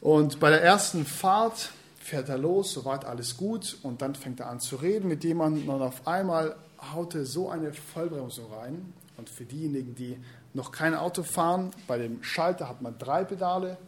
Und 0.00 0.40
bei 0.40 0.50
der 0.50 0.62
ersten 0.62 1.06
Fahrt 1.06 1.70
fährt 1.98 2.28
er 2.28 2.36
los, 2.36 2.72
soweit 2.72 3.04
alles 3.04 3.36
gut 3.36 3.78
und 3.82 4.02
dann 4.02 4.14
fängt 4.14 4.40
er 4.40 4.50
an 4.50 4.60
zu 4.60 4.76
reden 4.76 5.08
mit 5.08 5.24
jemandem 5.24 5.68
und 5.68 5.80
auf 5.80 6.06
einmal 6.06 6.56
haut 6.92 7.14
er 7.14 7.24
so 7.24 7.48
eine 7.48 7.72
Vollbremsung 7.72 8.52
rein. 8.52 8.92
Und 9.16 9.30
für 9.30 9.44
diejenigen, 9.44 9.94
die 9.94 10.18
noch 10.54 10.72
kein 10.72 10.94
Auto 10.94 11.22
fahren, 11.22 11.70
bei 11.86 11.98
dem 11.98 12.22
Schalter 12.22 12.68
hat 12.68 12.82
man 12.82 12.98
drei 12.98 13.24
Pedale 13.24 13.78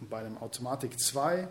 und 0.00 0.08
bei 0.08 0.22
dem 0.22 0.38
Automatik 0.38 0.98
zwei. 1.00 1.48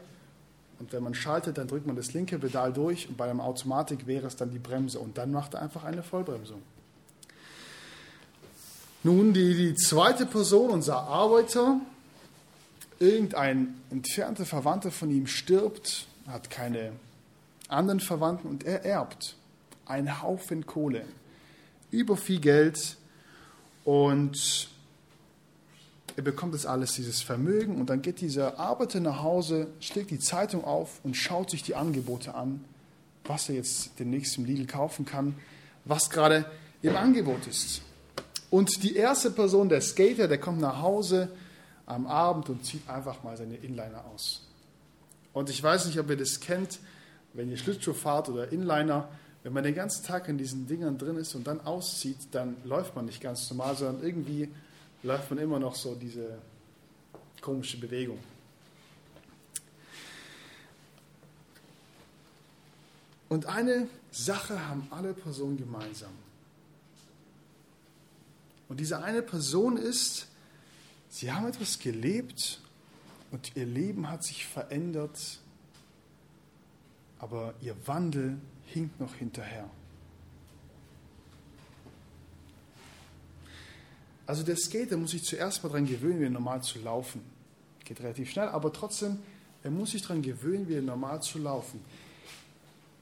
Und 0.80 0.94
wenn 0.94 1.04
man 1.04 1.16
schaltet, 1.16 1.58
dann 1.58 1.68
drückt 1.68 1.88
man 1.88 1.96
das 1.96 2.14
linke 2.14 2.38
Pedal 2.38 2.72
durch 2.72 3.10
und 3.10 3.18
bei 3.18 3.28
dem 3.28 3.42
Automatik 3.42 4.06
wäre 4.06 4.28
es 4.28 4.36
dann 4.36 4.52
die 4.52 4.60
Bremse. 4.60 5.00
Und 5.00 5.18
dann 5.18 5.32
macht 5.32 5.56
er 5.56 5.62
einfach 5.62 5.84
eine 5.84 6.04
Vollbremsung. 6.04 6.62
Nun, 9.04 9.34
die, 9.34 9.56
die 9.56 9.76
zweite 9.76 10.26
Person, 10.26 10.70
unser 10.70 10.98
Arbeiter, 10.98 11.80
irgendein 13.00 13.76
entfernter 13.90 14.46
Verwandter 14.46 14.92
von 14.92 15.10
ihm 15.12 15.28
stirbt, 15.28 16.08
hat 16.28 16.50
keine 16.50 16.92
anderen 17.70 18.00
Verwandten 18.00 18.48
und 18.48 18.66
er 18.66 18.86
erbt 18.86 19.36
einen 19.86 20.22
Haufen 20.22 20.66
Kohle, 20.66 21.06
über 21.92 22.18
viel 22.18 22.40
Geld 22.40 22.98
und 23.86 24.70
er 26.18 26.24
bekommt 26.24 26.56
das 26.56 26.66
alles, 26.66 26.94
dieses 26.94 27.22
Vermögen 27.22 27.80
und 27.80 27.92
dann 27.92 28.02
geht 28.02 28.22
dieser 28.22 28.58
Arbeiter 28.58 29.00
nach 29.00 29.22
Hause, 29.22 29.68
schlägt 29.80 30.10
die 30.10 30.18
Zeitung 30.18 30.64
auf 30.64 31.00
und 31.04 31.16
schaut 31.16 31.52
sich 31.52 31.62
die 31.62 31.76
Angebote 31.76 32.34
an, 32.34 32.66
was 33.26 33.50
er 33.50 33.56
jetzt 33.56 33.92
demnächst 34.00 34.36
im 34.40 34.46
Lidl 34.46 34.66
kaufen 34.66 35.06
kann, 35.06 35.36
was 35.86 36.10
gerade 36.10 36.46
im 36.82 36.96
Angebot 36.96 37.46
ist. 37.46 37.84
Und 38.50 38.82
die 38.82 38.96
erste 38.96 39.30
Person, 39.30 39.70
der 39.70 39.80
Skater, 39.80 40.28
der 40.28 40.40
kommt 40.40 40.60
nach 40.60 40.82
Hause, 40.82 41.30
am 41.86 42.08
Abend 42.08 42.50
und 42.50 42.66
zieht 42.66 42.90
einfach 42.90 43.24
mal 43.24 43.38
seine 43.38 43.56
Inliner 43.56 44.04
aus. 44.14 44.42
Und 45.34 45.52
ich 45.52 45.62
weiß 45.62 45.86
nicht, 45.86 46.00
ob 46.00 46.10
ihr 46.10 46.18
das 46.18 46.40
kennt, 46.40 46.80
wenn 47.34 47.52
ihr 47.52 47.58
Schlittschuh 47.58 47.94
fahrt 47.94 48.28
oder 48.30 48.52
Inliner, 48.52 49.08
wenn 49.44 49.54
man 49.54 49.64
den 49.64 49.76
ganzen 49.76 50.04
Tag 50.04 50.28
in 50.30 50.40
diesen 50.40 50.66
Dingern 50.68 50.98
drin 50.98 51.16
ist 51.18 51.36
und 51.36 51.46
dann 51.46 51.62
auszieht, 51.62 52.18
dann 52.32 52.58
läuft 52.64 52.96
man 52.96 53.06
nicht 53.06 53.22
ganz 53.22 53.48
normal, 53.52 53.76
sondern 53.76 54.04
irgendwie 54.04 54.50
läuft 55.04 55.30
man 55.30 55.40
immer 55.40 55.60
noch 55.60 55.76
so 55.76 55.96
diese 55.96 56.40
komische 57.42 57.78
Bewegung. 57.78 58.20
Und 63.30 63.46
eine 63.46 63.88
Sache 64.12 64.68
haben 64.68 64.88
alle 64.90 65.14
Personen 65.14 65.58
gemeinsam. 65.58 66.12
Und 68.70 68.80
diese 68.80 69.04
eine 69.04 69.22
Person 69.22 69.78
ist, 69.78 70.28
Sie 71.10 71.32
haben 71.32 71.48
etwas 71.48 71.80
gelebt 71.80 72.60
und 73.32 73.56
ihr 73.56 73.66
Leben 73.66 74.10
hat 74.10 74.24
sich 74.24 74.46
verändert, 74.46 75.40
aber 77.18 77.54
ihr 77.62 77.76
Wandel 77.88 78.38
hinkt 78.66 79.00
noch 79.00 79.16
hinterher. 79.16 79.70
Also 84.28 84.44
der 84.44 84.58
Skater 84.58 84.98
muss 84.98 85.12
sich 85.12 85.24
zuerst 85.24 85.64
mal 85.64 85.70
daran 85.70 85.88
gewöhnen, 85.88 86.20
wieder 86.20 86.30
normal 86.30 86.62
zu 86.62 86.80
laufen. 86.80 87.22
Geht 87.86 88.02
relativ 88.02 88.30
schnell, 88.30 88.50
aber 88.50 88.74
trotzdem, 88.74 89.20
er 89.64 89.72
muss 89.72 89.92
sich 89.92 90.02
daran 90.02 90.22
gewöhnen, 90.22 90.68
wieder 90.68 90.82
normal 90.82 91.22
zu 91.22 91.40
laufen. 91.40 91.80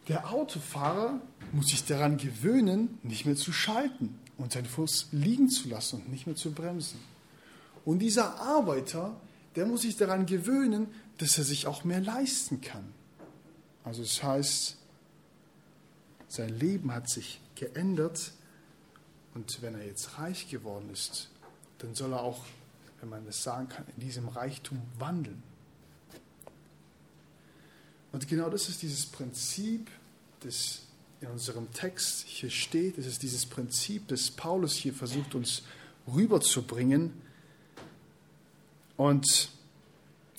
Der 0.08 0.32
Autofahrer 0.32 1.20
muss 1.52 1.68
sich 1.68 1.84
daran 1.84 2.18
gewöhnen, 2.18 3.00
nicht 3.02 3.26
mehr 3.26 3.36
zu 3.36 3.52
schalten 3.52 4.20
und 4.38 4.54
seinen 4.54 4.68
Fuß 4.68 5.08
liegen 5.14 5.50
zu 5.50 5.68
lassen 5.68 6.04
und 6.04 6.12
nicht 6.12 6.28
mehr 6.28 6.36
zu 6.36 6.52
bremsen. 6.52 7.00
Und 7.86 8.00
dieser 8.00 8.40
Arbeiter, 8.40 9.20
der 9.56 9.66
muss 9.66 9.82
sich 9.82 9.98
daran 9.98 10.28
gewöhnen, 10.28 10.88
dass 11.18 11.40
er 11.40 11.44
sich 11.44 11.66
auch 11.66 11.84
mehr 11.84 12.02
leisten 12.02 12.62
kann. 12.62 12.86
Also 13.84 14.04
das 14.04 14.22
heißt, 14.22 14.78
sein 16.28 16.60
Leben 16.60 16.94
hat 16.94 17.10
sich 17.10 17.40
geändert 17.56 18.32
und 19.36 19.62
wenn 19.62 19.76
er 19.76 19.86
jetzt 19.86 20.18
reich 20.18 20.50
geworden 20.50 20.90
ist, 20.92 21.30
dann 21.78 21.94
soll 21.94 22.14
er 22.14 22.24
auch, 22.24 22.44
wenn 23.02 23.10
man 23.10 23.26
das 23.26 23.44
sagen 23.44 23.70
kann, 23.70 23.86
in 23.96 24.02
diesem 24.02 24.28
Reichtum 24.28 24.82
wandeln. 24.98 25.44
Und 28.12 28.28
genau 28.28 28.50
das 28.50 28.70
ist 28.70 28.82
dieses 28.82 29.06
Prinzip, 29.06 29.92
das 30.40 30.84
in 31.22 31.28
unserem 31.28 31.72
Text 31.74 32.26
hier 32.26 32.50
steht. 32.50 32.98
Es 32.98 33.06
ist 33.06 33.22
dieses 33.24 33.46
Prinzip, 33.46 34.08
das 34.08 34.32
Paulus 34.32 34.74
hier 34.74 34.94
versucht 34.94 35.36
uns 35.36 35.64
rüberzubringen 36.08 37.14
und 38.98 39.50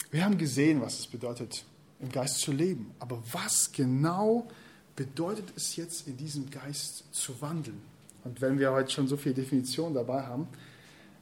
wir 0.09 0.23
haben 0.23 0.37
gesehen, 0.37 0.81
was 0.81 0.99
es 0.99 1.07
bedeutet, 1.07 1.65
im 1.99 2.11
Geist 2.11 2.39
zu 2.39 2.51
leben. 2.51 2.91
Aber 2.99 3.21
was 3.31 3.71
genau 3.71 4.47
bedeutet 4.95 5.45
es 5.55 5.75
jetzt, 5.75 6.07
in 6.07 6.17
diesem 6.17 6.49
Geist 6.49 7.03
zu 7.11 7.39
wandeln? 7.41 7.81
Und 8.27 8.41
wenn 8.41 8.59
wir 8.59 8.73
heute 8.73 8.91
schon 8.91 9.07
so 9.07 9.15
viele 9.15 9.35
Definitionen 9.35 9.93
dabei 9.93 10.23
haben, 10.23 10.49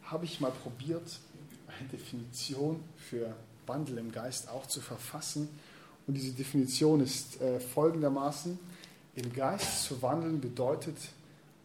habe 0.02 0.24
ich 0.24 0.40
mal 0.40 0.50
probiert, 0.50 1.20
eine 1.68 1.88
Definition 1.88 2.82
für 2.96 3.32
Wandel 3.64 3.98
im 3.98 4.10
Geist 4.10 4.48
auch 4.48 4.66
zu 4.66 4.80
verfassen. 4.80 5.48
Und 6.08 6.14
diese 6.14 6.32
Definition 6.32 7.00
ist 7.00 7.40
äh, 7.40 7.60
folgendermaßen. 7.60 8.58
Im 9.14 9.32
Geist 9.32 9.84
zu 9.84 10.02
wandeln 10.02 10.40
bedeutet, 10.40 10.96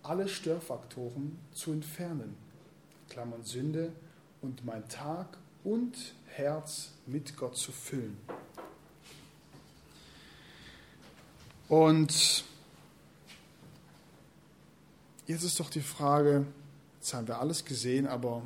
alle 0.04 0.27
Störfaktoren 0.27 1.39
zu 1.56 1.71
entfernen. 1.71 2.38
Klammern 3.10 3.43
Sünde 3.43 3.91
und 4.43 4.63
mein 4.63 4.88
Tag 4.89 5.38
und 5.63 5.95
Herz 6.27 6.89
mit 7.08 7.36
Gott 7.36 7.58
zu 7.58 7.71
füllen. 7.71 8.15
Und 11.67 12.43
jetzt 15.27 15.43
ist 15.43 15.60
doch 15.60 15.69
die 15.69 15.81
Frage, 15.81 16.45
jetzt 16.99 17.13
haben 17.13 17.27
wir 17.27 17.39
alles 17.39 17.65
gesehen, 17.65 18.07
aber 18.07 18.41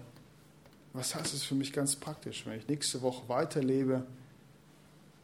was 0.94 1.16
heißt 1.16 1.34
es 1.34 1.44
für 1.44 1.56
mich 1.56 1.74
ganz 1.74 1.96
praktisch? 1.96 2.46
Wenn 2.46 2.58
ich 2.58 2.68
nächste 2.68 3.02
Woche 3.02 3.28
weiterlebe, 3.28 4.06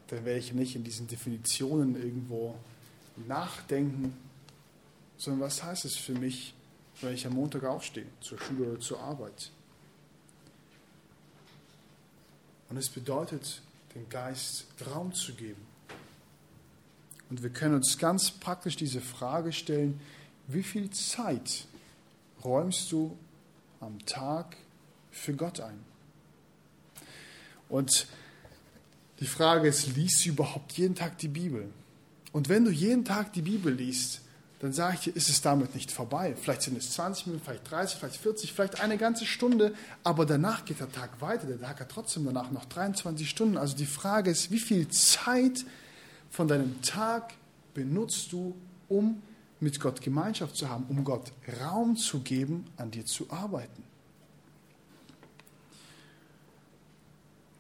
dann 0.08 0.26
werde 0.26 0.40
ich 0.40 0.54
nicht 0.54 0.76
in 0.76 0.84
diesen 0.84 1.08
Definitionen 1.08 1.96
irgendwo 1.96 2.56
nachdenken, 3.28 4.14
sondern 5.18 5.42
was 5.42 5.64
heißt 5.64 5.86
es 5.86 5.96
für 5.96 6.14
mich, 6.14 6.54
wenn 7.00 7.14
ich 7.14 7.26
am 7.26 7.34
Montag 7.34 7.64
aufstehe, 7.64 8.08
zur 8.20 8.40
Schule 8.40 8.72
oder 8.72 8.80
zur 8.80 9.00
Arbeit? 9.00 9.52
Und 12.70 12.78
es 12.78 12.90
bedeutet, 12.90 13.62
dem 13.96 14.08
Geist 14.10 14.66
Raum 14.94 15.14
zu 15.14 15.34
geben. 15.34 15.62
Und 17.30 17.44
wir 17.44 17.50
können 17.50 17.76
uns 17.76 17.98
ganz 17.98 18.32
praktisch 18.32 18.76
diese 18.76 19.00
Frage 19.00 19.54
stellen, 19.54 20.02
wie 20.48 20.64
viel 20.64 20.90
Zeit 20.90 21.66
räumst 22.44 22.92
du 22.92 23.18
am 23.80 24.04
Tag 24.06 24.58
für 25.12 25.34
Gott 25.34 25.60
ein? 25.60 25.80
Und 27.70 28.08
die 29.20 29.28
Frage 29.28 29.68
ist, 29.68 29.96
liest 29.96 30.26
du 30.26 30.30
überhaupt 30.30 30.74
jeden 30.74 30.96
Tag 30.96 31.18
die 31.20 31.28
Bibel? 31.28 31.70
Und 32.32 32.50
wenn 32.50 32.66
du 32.66 32.72
jeden 32.72 33.06
Tag 33.06 33.34
die 33.34 33.42
Bibel 33.42 33.74
liest, 33.74 34.22
dann 34.60 34.74
sage 34.74 34.96
ich 34.96 35.00
dir, 35.02 35.16
ist 35.16 35.30
es 35.30 35.42
damit 35.42 35.74
nicht 35.74 35.92
vorbei. 35.92 36.36
Vielleicht 36.40 36.62
sind 36.62 36.78
es 36.78 36.92
20 36.92 37.28
Minuten, 37.28 37.44
vielleicht 37.44 37.72
30, 37.72 37.98
vielleicht 37.98 38.18
40, 38.18 38.54
vielleicht 38.54 38.80
eine 38.80 38.98
ganze 38.98 39.26
Stunde, 39.26 39.74
aber 40.04 40.26
danach 40.26 40.66
geht 40.66 40.80
der 40.80 40.92
Tag 40.92 41.20
weiter. 41.20 41.48
Der 41.48 41.60
Tag 41.60 41.80
hat 41.80 41.90
trotzdem 41.90 42.26
danach 42.26 42.52
noch 42.52 42.66
23 42.66 43.28
Stunden. 43.28 43.58
Also 43.58 43.76
die 43.76 43.88
Frage 43.88 44.30
ist, 44.30 44.52
wie 44.52 44.60
viel 44.60 44.88
Zeit 44.90 45.66
von 46.30 46.48
deinem 46.48 46.80
Tag 46.84 47.34
benutzt 47.74 48.32
du, 48.32 48.56
um 48.88 49.22
mit 49.62 49.80
Gott 49.80 50.02
Gemeinschaft 50.02 50.58
zu 50.58 50.68
haben, 50.70 50.86
um 50.90 51.04
Gott 51.04 51.32
Raum 51.62 51.96
zu 51.96 52.20
geben, 52.20 52.66
an 52.78 52.92
dir 52.92 53.06
zu 53.06 53.32
arbeiten? 53.32 53.84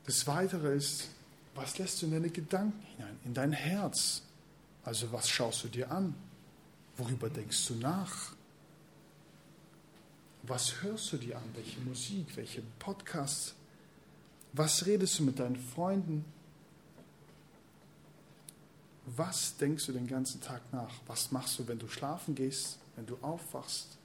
Das 0.05 0.27
Weitere 0.27 0.75
ist, 0.75 1.09
was 1.55 1.77
lässt 1.77 2.01
du 2.01 2.07
in 2.07 2.13
deine 2.13 2.29
Gedanken 2.29 2.81
hinein, 2.97 3.19
in 3.23 3.33
dein 3.33 3.51
Herz? 3.53 4.23
Also 4.83 5.11
was 5.11 5.29
schaust 5.29 5.63
du 5.63 5.67
dir 5.67 5.91
an? 5.91 6.15
Worüber 6.97 7.29
denkst 7.29 7.67
du 7.67 7.75
nach? 7.75 8.33
Was 10.43 10.81
hörst 10.81 11.13
du 11.13 11.17
dir 11.17 11.37
an? 11.37 11.43
Welche 11.53 11.79
Musik, 11.81 12.35
welche 12.35 12.63
Podcasts? 12.79 13.53
Was 14.53 14.85
redest 14.87 15.19
du 15.19 15.23
mit 15.23 15.39
deinen 15.39 15.55
Freunden? 15.55 16.25
Was 19.05 19.57
denkst 19.57 19.87
du 19.87 19.93
den 19.93 20.07
ganzen 20.07 20.41
Tag 20.41 20.61
nach? 20.71 20.93
Was 21.07 21.31
machst 21.31 21.57
du, 21.59 21.67
wenn 21.67 21.79
du 21.79 21.87
schlafen 21.87 22.35
gehst, 22.35 22.77
wenn 22.95 23.05
du 23.05 23.17
aufwachst? 23.21 23.97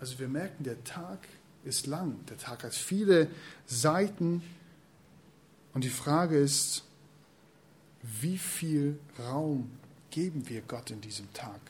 Also 0.00 0.18
wir 0.18 0.28
merken, 0.28 0.64
der 0.64 0.82
Tag 0.84 1.28
ist 1.64 1.86
lang. 1.86 2.24
Der 2.26 2.36
Tag 2.36 2.64
hat 2.64 2.74
viele 2.74 3.28
Seiten. 3.66 4.42
Und 5.72 5.84
die 5.84 5.90
Frage 5.90 6.38
ist, 6.38 6.84
wie 8.02 8.38
viel 8.38 8.98
Raum 9.18 9.70
geben 10.10 10.48
wir 10.48 10.60
Gott 10.62 10.90
in 10.90 11.00
diesem 11.00 11.32
Tag? 11.32 11.60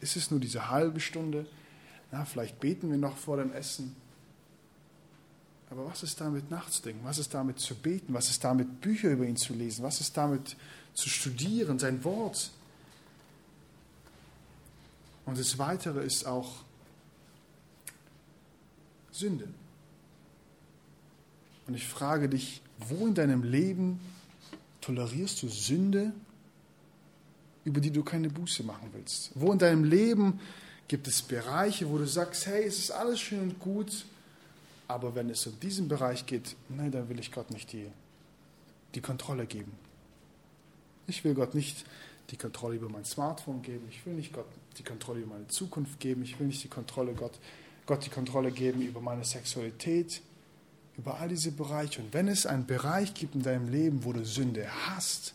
Ist 0.00 0.16
es 0.16 0.30
nur 0.30 0.40
diese 0.40 0.70
halbe 0.70 1.00
Stunde? 1.00 1.46
Na, 2.10 2.24
vielleicht 2.24 2.60
beten 2.60 2.90
wir 2.90 2.98
noch 2.98 3.16
vor 3.16 3.36
dem 3.36 3.52
Essen. 3.52 3.94
Aber 5.70 5.86
was 5.86 6.02
ist 6.02 6.20
damit 6.20 6.50
nachzudenken? 6.50 7.04
Was 7.04 7.18
ist 7.18 7.32
damit 7.34 7.58
zu 7.58 7.74
beten? 7.74 8.12
Was 8.12 8.28
ist 8.28 8.44
damit 8.44 8.80
Bücher 8.80 9.10
über 9.10 9.24
ihn 9.24 9.36
zu 9.36 9.54
lesen? 9.54 9.82
Was 9.82 10.00
ist 10.00 10.16
damit 10.16 10.56
zu 10.94 11.08
studieren, 11.08 11.78
sein 11.78 12.02
Wort? 12.04 12.50
Und 15.26 15.38
das 15.38 15.58
Weitere 15.58 16.04
ist 16.04 16.26
auch 16.26 16.64
Sünde. 19.10 19.48
Und 21.66 21.74
ich 21.74 21.86
frage 21.86 22.28
dich, 22.28 22.60
wo 22.78 23.06
in 23.06 23.14
deinem 23.14 23.42
Leben 23.42 24.00
tolerierst 24.80 25.42
du 25.42 25.48
Sünde, 25.48 26.12
über 27.64 27.80
die 27.80 27.90
du 27.90 28.02
keine 28.02 28.28
Buße 28.28 28.62
machen 28.62 28.90
willst? 28.92 29.30
Wo 29.34 29.50
in 29.52 29.58
deinem 29.58 29.84
Leben 29.84 30.40
gibt 30.88 31.08
es 31.08 31.22
Bereiche, 31.22 31.88
wo 31.88 31.96
du 31.96 32.06
sagst, 32.06 32.46
hey, 32.46 32.64
es 32.64 32.78
ist 32.78 32.90
alles 32.90 33.20
schön 33.20 33.40
und 33.40 33.58
gut, 33.58 34.04
aber 34.86 35.14
wenn 35.14 35.30
es 35.30 35.46
um 35.46 35.58
diesen 35.60 35.88
Bereich 35.88 36.26
geht, 36.26 36.56
nein, 36.68 36.90
dann 36.90 37.08
will 37.08 37.18
ich 37.18 37.32
Gott 37.32 37.50
nicht 37.50 37.72
die, 37.72 37.86
die 38.94 39.00
Kontrolle 39.00 39.46
geben. 39.46 39.72
Ich 41.06 41.24
will 41.24 41.34
Gott 41.34 41.54
nicht 41.54 41.84
die 42.30 42.36
Kontrolle 42.36 42.76
über 42.76 42.88
mein 42.88 43.04
Smartphone 43.04 43.62
geben. 43.62 43.86
Ich 43.90 44.04
will 44.06 44.14
nicht 44.14 44.32
Gott 44.32 44.46
die 44.78 44.82
Kontrolle 44.82 45.20
über 45.20 45.34
meine 45.34 45.48
Zukunft 45.48 46.00
geben. 46.00 46.22
Ich 46.22 46.38
will 46.38 46.46
nicht 46.46 46.64
die 46.64 46.68
Kontrolle 46.68 47.12
Gott, 47.14 47.38
Gott 47.86 48.04
die 48.04 48.10
Kontrolle 48.10 48.50
geben 48.50 48.82
über 48.82 49.00
meine 49.00 49.24
Sexualität, 49.24 50.22
über 50.96 51.20
all 51.20 51.28
diese 51.28 51.52
Bereiche. 51.52 52.00
Und 52.00 52.14
wenn 52.14 52.28
es 52.28 52.46
einen 52.46 52.66
Bereich 52.66 53.14
gibt 53.14 53.34
in 53.34 53.42
deinem 53.42 53.68
Leben, 53.68 54.04
wo 54.04 54.12
du 54.12 54.24
Sünde 54.24 54.66
hast, 54.86 55.34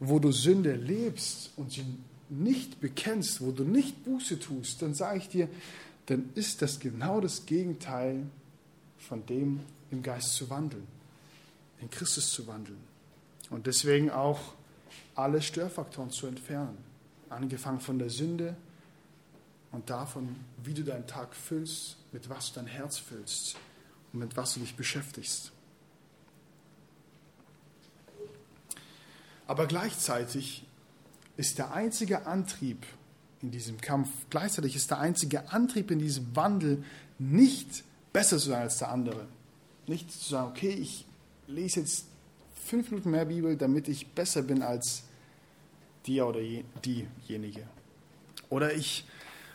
wo 0.00 0.18
du 0.18 0.32
Sünde 0.32 0.74
lebst 0.74 1.52
und 1.56 1.72
sie 1.72 1.84
nicht 2.28 2.80
bekennst, 2.80 3.40
wo 3.40 3.50
du 3.50 3.64
nicht 3.64 4.04
Buße 4.04 4.38
tust, 4.38 4.82
dann 4.82 4.94
sage 4.94 5.18
ich 5.18 5.28
dir, 5.28 5.48
dann 6.06 6.30
ist 6.34 6.62
das 6.62 6.80
genau 6.80 7.20
das 7.20 7.46
Gegenteil 7.46 8.26
von 8.98 9.24
dem 9.26 9.60
im 9.90 10.02
Geist 10.02 10.34
zu 10.34 10.50
wandeln, 10.50 10.86
in 11.80 11.90
Christus 11.90 12.30
zu 12.32 12.46
wandeln. 12.46 12.80
Und 13.50 13.66
deswegen 13.66 14.10
auch 14.10 14.54
alle 15.14 15.42
Störfaktoren 15.42 16.10
zu 16.10 16.26
entfernen, 16.26 16.78
angefangen 17.28 17.80
von 17.80 17.98
der 17.98 18.10
Sünde 18.10 18.56
und 19.72 19.90
davon, 19.90 20.36
wie 20.62 20.74
du 20.74 20.84
deinen 20.84 21.06
Tag 21.06 21.34
füllst, 21.34 21.96
mit 22.12 22.28
was 22.28 22.52
du 22.52 22.60
dein 22.60 22.66
Herz 22.66 22.98
füllst 22.98 23.56
und 24.12 24.20
mit 24.20 24.36
was 24.36 24.54
du 24.54 24.60
dich 24.60 24.76
beschäftigst. 24.76 25.52
Aber 29.46 29.66
gleichzeitig 29.66 30.64
ist 31.36 31.58
der 31.58 31.72
einzige 31.72 32.26
Antrieb 32.26 32.86
in 33.42 33.50
diesem 33.50 33.80
Kampf, 33.80 34.08
gleichzeitig 34.30 34.74
ist 34.74 34.90
der 34.90 35.00
einzige 35.00 35.52
Antrieb 35.52 35.90
in 35.90 35.98
diesem 35.98 36.34
Wandel 36.34 36.82
nicht 37.18 37.84
besser 38.12 38.38
zu 38.38 38.50
sein 38.50 38.62
als 38.62 38.78
der 38.78 38.90
andere. 38.90 39.26
Nicht 39.86 40.10
zu 40.10 40.30
sagen, 40.30 40.50
okay, 40.50 40.70
ich 40.70 41.04
lese 41.46 41.80
jetzt 41.80 42.06
fünf 42.64 42.90
Minuten 42.90 43.10
mehr 43.10 43.26
Bibel, 43.26 43.56
damit 43.56 43.88
ich 43.88 44.06
besser 44.08 44.42
bin 44.42 44.62
als 44.62 45.02
der 46.06 46.26
oder 46.26 46.40
diejenige. 46.84 47.62
Oder 48.48 48.74
ich 48.74 49.04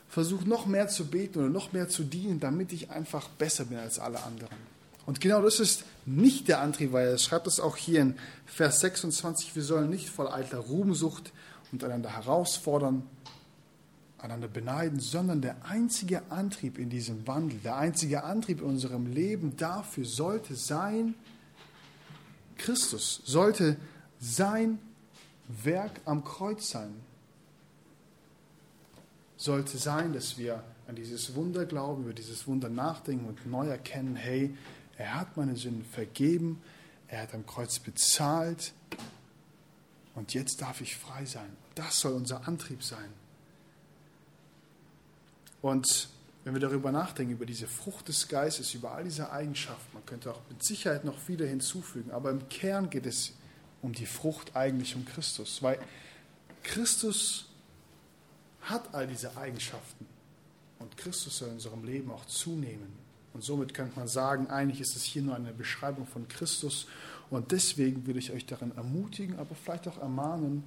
versuche 0.08 0.48
noch 0.48 0.66
mehr 0.66 0.88
zu 0.88 1.08
beten 1.08 1.40
oder 1.40 1.50
noch 1.50 1.72
mehr 1.72 1.88
zu 1.90 2.04
dienen, 2.04 2.40
damit 2.40 2.74
ich 2.74 2.90
einfach 2.90 3.28
besser 3.30 3.66
bin 3.66 3.78
als 3.78 4.00
alle 4.00 4.24
anderen. 4.24 4.58
Und 5.06 5.22
genau 5.22 5.42
das 5.42 5.60
ist 5.60 5.86
nicht 6.06 6.48
der 6.48 6.62
Antrieb, 6.62 6.92
weil 6.92 7.08
er 7.08 7.18
schreibt 7.18 7.48
es 7.48 7.60
auch 7.60 7.78
hier 7.78 8.02
in 8.02 8.16
Vers 8.46 8.82
26, 8.82 9.56
wir 9.56 9.64
sollen 9.64 9.90
nicht 9.90 10.10
voll 10.10 10.28
alter 10.28 10.60
Ruhmsucht 10.60 11.32
und 11.72 11.84
einander 11.84 12.16
herausfordern, 12.16 13.04
einander 14.20 14.48
beneiden, 14.48 15.00
sondern 15.00 15.42
der 15.42 15.56
einzige 15.66 16.22
Antrieb 16.30 16.78
in 16.78 16.90
diesem 16.90 17.26
Wandel, 17.26 17.60
der 17.60 17.78
einzige 17.78 18.24
Antrieb 18.24 18.62
in 18.62 18.68
unserem 18.68 19.12
Leben 19.12 19.56
dafür 19.58 20.06
sollte 20.06 20.56
sein, 20.56 21.16
Christus, 22.60 23.22
sollte 23.26 23.78
sein 24.20 24.78
Werk 25.48 26.00
am 26.06 26.24
Kreuz 26.24 26.70
sein. 26.70 26.94
Sollte 29.38 29.78
sein, 29.78 30.14
dass 30.14 30.38
wir 30.38 30.64
an 30.88 30.96
dieses 30.96 31.34
Wunder 31.34 31.66
glauben, 31.66 32.04
über 32.04 32.14
dieses 32.14 32.46
Wunder 32.46 32.70
nachdenken 32.70 33.26
und 33.26 33.46
neu 33.46 33.68
erkennen, 33.68 34.16
hey, 34.16 34.56
er 34.98 35.16
hat 35.16 35.38
meine 35.38 35.56
Sünden 35.56 35.86
vergeben, 35.86 36.62
er 37.08 37.24
hat 37.24 37.34
am 37.34 37.46
Kreuz 37.46 37.80
bezahlt 37.80 38.74
und 40.14 40.34
jetzt 40.34 40.62
darf 40.62 40.82
ich 40.82 40.98
frei 40.98 41.26
sein. 41.26 41.50
Das 41.76 42.00
soll 42.00 42.14
unser 42.14 42.48
Antrieb 42.48 42.84
sein. 42.84 43.10
Und 45.62 46.10
wenn 46.44 46.54
wir 46.54 46.62
darüber 46.62 46.92
nachdenken, 46.92 47.34
über 47.34 47.46
diese 47.46 47.68
Frucht 47.68 48.08
des 48.08 48.28
Geistes, 48.28 48.74
über 48.74 48.92
all 48.92 49.04
diese 49.04 49.32
Eigenschaften, 49.32 49.94
man 49.94 50.06
könnte 50.06 50.32
auch 50.32 50.42
mit 50.50 50.64
Sicherheit 50.64 51.04
noch 51.04 51.18
viele 51.18 51.46
hinzufügen, 51.46 52.12
aber 52.12 52.32
im 52.32 52.48
Kern 52.50 52.90
geht 52.90 53.06
es 53.06 53.34
um 53.82 53.94
die 53.94 54.06
Frucht 54.06 54.56
eigentlich 54.56 54.96
um 54.96 55.06
Christus, 55.06 55.62
weil 55.62 55.80
Christus 56.64 57.46
hat 58.62 58.94
all 58.94 59.08
diese 59.08 59.36
Eigenschaften 59.38 60.06
und 60.80 60.96
Christus 60.98 61.38
soll 61.38 61.50
in 61.50 61.54
unserem 61.56 61.84
Leben 61.84 62.12
auch 62.12 62.26
zunehmen. 62.26 62.92
Und 63.34 63.44
somit 63.44 63.74
könnte 63.74 63.98
man 63.98 64.08
sagen, 64.08 64.48
eigentlich 64.48 64.82
ist 64.82 64.96
es 64.96 65.04
hier 65.04 65.22
nur 65.22 65.36
eine 65.36 65.54
Beschreibung 65.54 66.08
von 66.08 66.28
Christus 66.28 66.88
und 67.30 67.52
deswegen 67.52 68.08
will 68.08 68.18
ich 68.18 68.32
euch 68.32 68.46
darin 68.46 68.76
ermutigen, 68.76 69.38
aber 69.38 69.56
vielleicht 69.56 69.88
auch 69.88 69.98
ermahnen, 70.00 70.64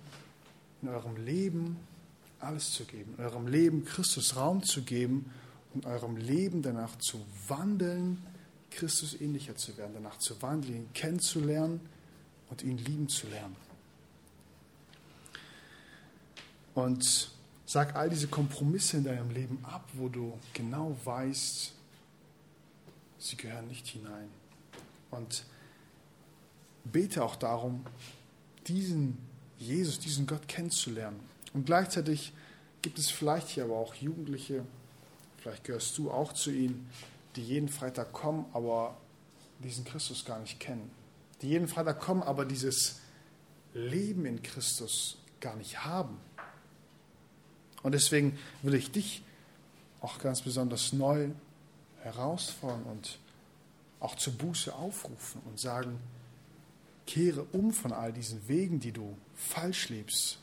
in 0.80 0.88
eurem 0.88 1.16
Leben 1.24 1.76
alles 2.40 2.72
zu 2.72 2.85
geben, 2.85 3.14
in 3.18 3.24
eurem 3.24 3.46
Leben 3.46 3.85
Christus 3.85 4.37
Raum 4.37 4.62
zu 4.62 4.82
geben 4.82 5.30
und 5.74 5.87
eurem 5.87 6.16
Leben 6.16 6.62
danach 6.62 6.96
zu 6.98 7.20
wandeln, 7.48 8.22
Christus 8.70 9.20
ähnlicher 9.20 9.56
zu 9.56 9.76
werden, 9.76 9.92
danach 9.94 10.18
zu 10.18 10.40
wandeln, 10.42 10.76
ihn 10.76 10.92
kennenzulernen 10.92 11.80
und 12.50 12.62
ihn 12.62 12.78
lieben 12.78 13.08
zu 13.08 13.26
lernen. 13.28 13.56
Und 16.74 17.30
sag 17.66 17.94
all 17.96 18.08
diese 18.08 18.28
Kompromisse 18.28 18.98
in 18.98 19.04
deinem 19.04 19.30
Leben 19.30 19.64
ab, 19.64 19.88
wo 19.94 20.08
du 20.08 20.38
genau 20.54 20.96
weißt, 21.04 21.72
sie 23.18 23.37
gehören 23.37 23.68
nicht 23.68 23.87
hinein. 23.87 24.28
Und 25.11 25.44
bete 26.85 27.22
auch 27.22 27.37
darum, 27.37 27.85
diesen 28.66 29.18
Jesus, 29.58 29.98
diesen 29.98 30.26
Gott 30.26 30.48
kennenzulernen. 30.48 31.20
Und 31.52 31.66
gleichzeitig 31.66 32.32
gibt 32.80 32.98
es 32.98 33.11
vielleicht 33.11 33.48
hier 33.48 33.64
aber 33.64 33.76
auch 33.76 33.94
Jugendliche, 33.94 34.64
vielleicht 35.42 35.64
gehörst 35.64 35.98
du 35.98 36.11
auch 36.11 36.33
zu 36.33 36.50
ihnen, 36.50 36.88
die 37.37 37.42
jeden 37.42 37.68
Freitag 37.68 38.12
kommen, 38.12 38.46
aber 38.52 38.96
diesen 39.59 39.85
Christus 39.85 40.24
gar 40.24 40.38
nicht 40.38 40.61
kennen. 40.61 40.90
Die 41.40 41.48
jeden 41.48 41.68
Freitag 41.68 42.00
kommen, 42.00 42.22
aber 42.22 42.44
dieses 42.44 43.00
Leben 43.74 44.24
in 44.26 44.42
Christus 44.42 45.18
gar 45.40 45.57
nicht 45.57 45.85
haben. 45.85 46.18
Und 47.83 47.92
deswegen 47.92 48.38
will 48.62 48.74
ich 48.74 48.92
dich 48.92 49.22
auch 50.00 50.18
ganz 50.18 50.42
besonders 50.42 50.92
neu 50.92 51.31
herausfordern 52.02 52.85
und 52.85 53.18
auch 53.98 54.14
zur 54.16 54.35
Buße 54.35 54.74
aufrufen 54.74 55.40
und 55.46 55.59
sagen, 55.59 55.98
Kehre 57.07 57.42
um 57.52 57.72
von 57.72 57.92
all 57.92 58.12
diesen 58.12 58.46
Wegen, 58.48 58.78
die 58.78 58.92
du 58.92 59.16
falsch 59.35 59.88
lebst 59.88 60.38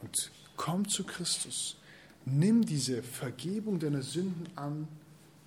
und 0.00 0.30
komm 0.56 0.88
zu 0.88 1.04
Christus. 1.04 1.76
Nimm 2.30 2.64
diese 2.66 3.02
Vergebung 3.02 3.78
deiner 3.78 4.02
Sünden 4.02 4.48
an, 4.56 4.86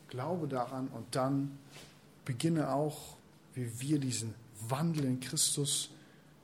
glaube 0.07 0.47
daran 0.47 0.87
und 0.87 1.15
dann 1.15 1.57
beginne 2.25 2.73
auch, 2.73 3.17
wie 3.53 3.79
wir 3.79 3.99
diesen 3.99 4.33
Wandel 4.67 5.05
in 5.05 5.19
Christus 5.19 5.89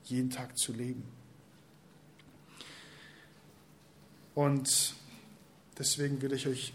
jeden 0.04 0.30
Tag 0.30 0.58
zu 0.58 0.74
leben. 0.74 1.04
Und 4.36 4.96
deswegen 5.80 6.22
will 6.22 6.34
ich 6.34 6.48
euch 6.48 6.74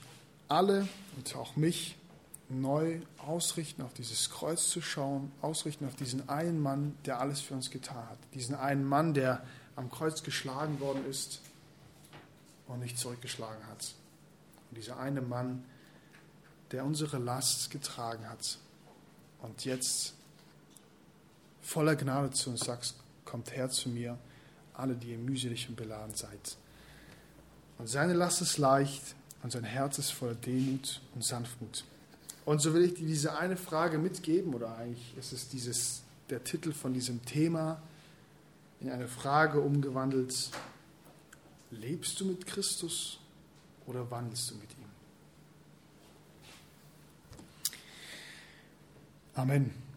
alle 0.48 0.88
und 1.16 1.36
auch 1.36 1.54
mich 1.54 1.96
neu 2.48 3.00
ausrichten, 3.18 3.82
auf 3.82 3.94
dieses 3.94 4.30
Kreuz 4.30 4.68
zu 4.68 4.82
schauen, 4.82 5.30
ausrichten 5.40 5.86
auf 5.86 5.94
diesen 5.94 6.28
einen 6.28 6.60
Mann, 6.60 6.96
der 7.06 7.20
alles 7.20 7.40
für 7.40 7.54
uns 7.54 7.70
getan 7.70 8.08
hat. 8.08 8.18
Diesen 8.34 8.54
einen 8.54 8.84
Mann, 8.84 9.14
der 9.14 9.44
am 9.76 9.90
Kreuz 9.90 10.22
geschlagen 10.22 10.80
worden 10.80 11.04
ist 11.08 11.40
und 12.72 12.80
nicht 12.80 12.98
zurückgeschlagen 12.98 13.66
hat. 13.66 13.94
Und 14.70 14.78
dieser 14.78 14.98
eine 14.98 15.20
Mann, 15.20 15.64
der 16.70 16.84
unsere 16.84 17.18
Last 17.18 17.70
getragen 17.70 18.28
hat 18.28 18.58
und 19.40 19.64
jetzt 19.64 20.14
voller 21.60 21.96
Gnade 21.96 22.30
zu 22.30 22.50
uns 22.50 22.60
sagt, 22.60 22.94
kommt 23.24 23.54
her 23.54 23.70
zu 23.70 23.88
mir, 23.88 24.18
alle, 24.74 24.94
die 24.94 25.12
ihr 25.12 25.18
mühselig 25.18 25.68
und 25.68 25.76
beladen 25.76 26.14
seid. 26.14 26.56
Und 27.78 27.88
seine 27.88 28.14
Last 28.14 28.40
ist 28.42 28.58
leicht 28.58 29.14
und 29.42 29.52
sein 29.52 29.64
Herz 29.64 29.98
ist 29.98 30.10
voller 30.10 30.34
Demut 30.34 31.00
und 31.14 31.24
Sanftmut. 31.24 31.84
Und 32.44 32.60
so 32.60 32.74
will 32.74 32.84
ich 32.84 32.94
dir 32.94 33.06
diese 33.06 33.36
eine 33.36 33.56
Frage 33.56 33.98
mitgeben, 33.98 34.54
oder 34.54 34.76
eigentlich 34.76 35.16
ist 35.16 35.32
es 35.32 35.48
dieses, 35.48 36.02
der 36.30 36.42
Titel 36.42 36.72
von 36.72 36.92
diesem 36.92 37.24
Thema 37.24 37.80
in 38.80 38.90
eine 38.90 39.06
Frage 39.06 39.60
umgewandelt. 39.60 40.50
Lebst 41.72 42.20
du 42.20 42.26
mit 42.26 42.46
Christus 42.46 43.18
oder 43.86 44.08
wandelst 44.10 44.50
du 44.50 44.54
mit 44.56 44.70
ihm? 44.70 44.84
Amen. 49.34 49.91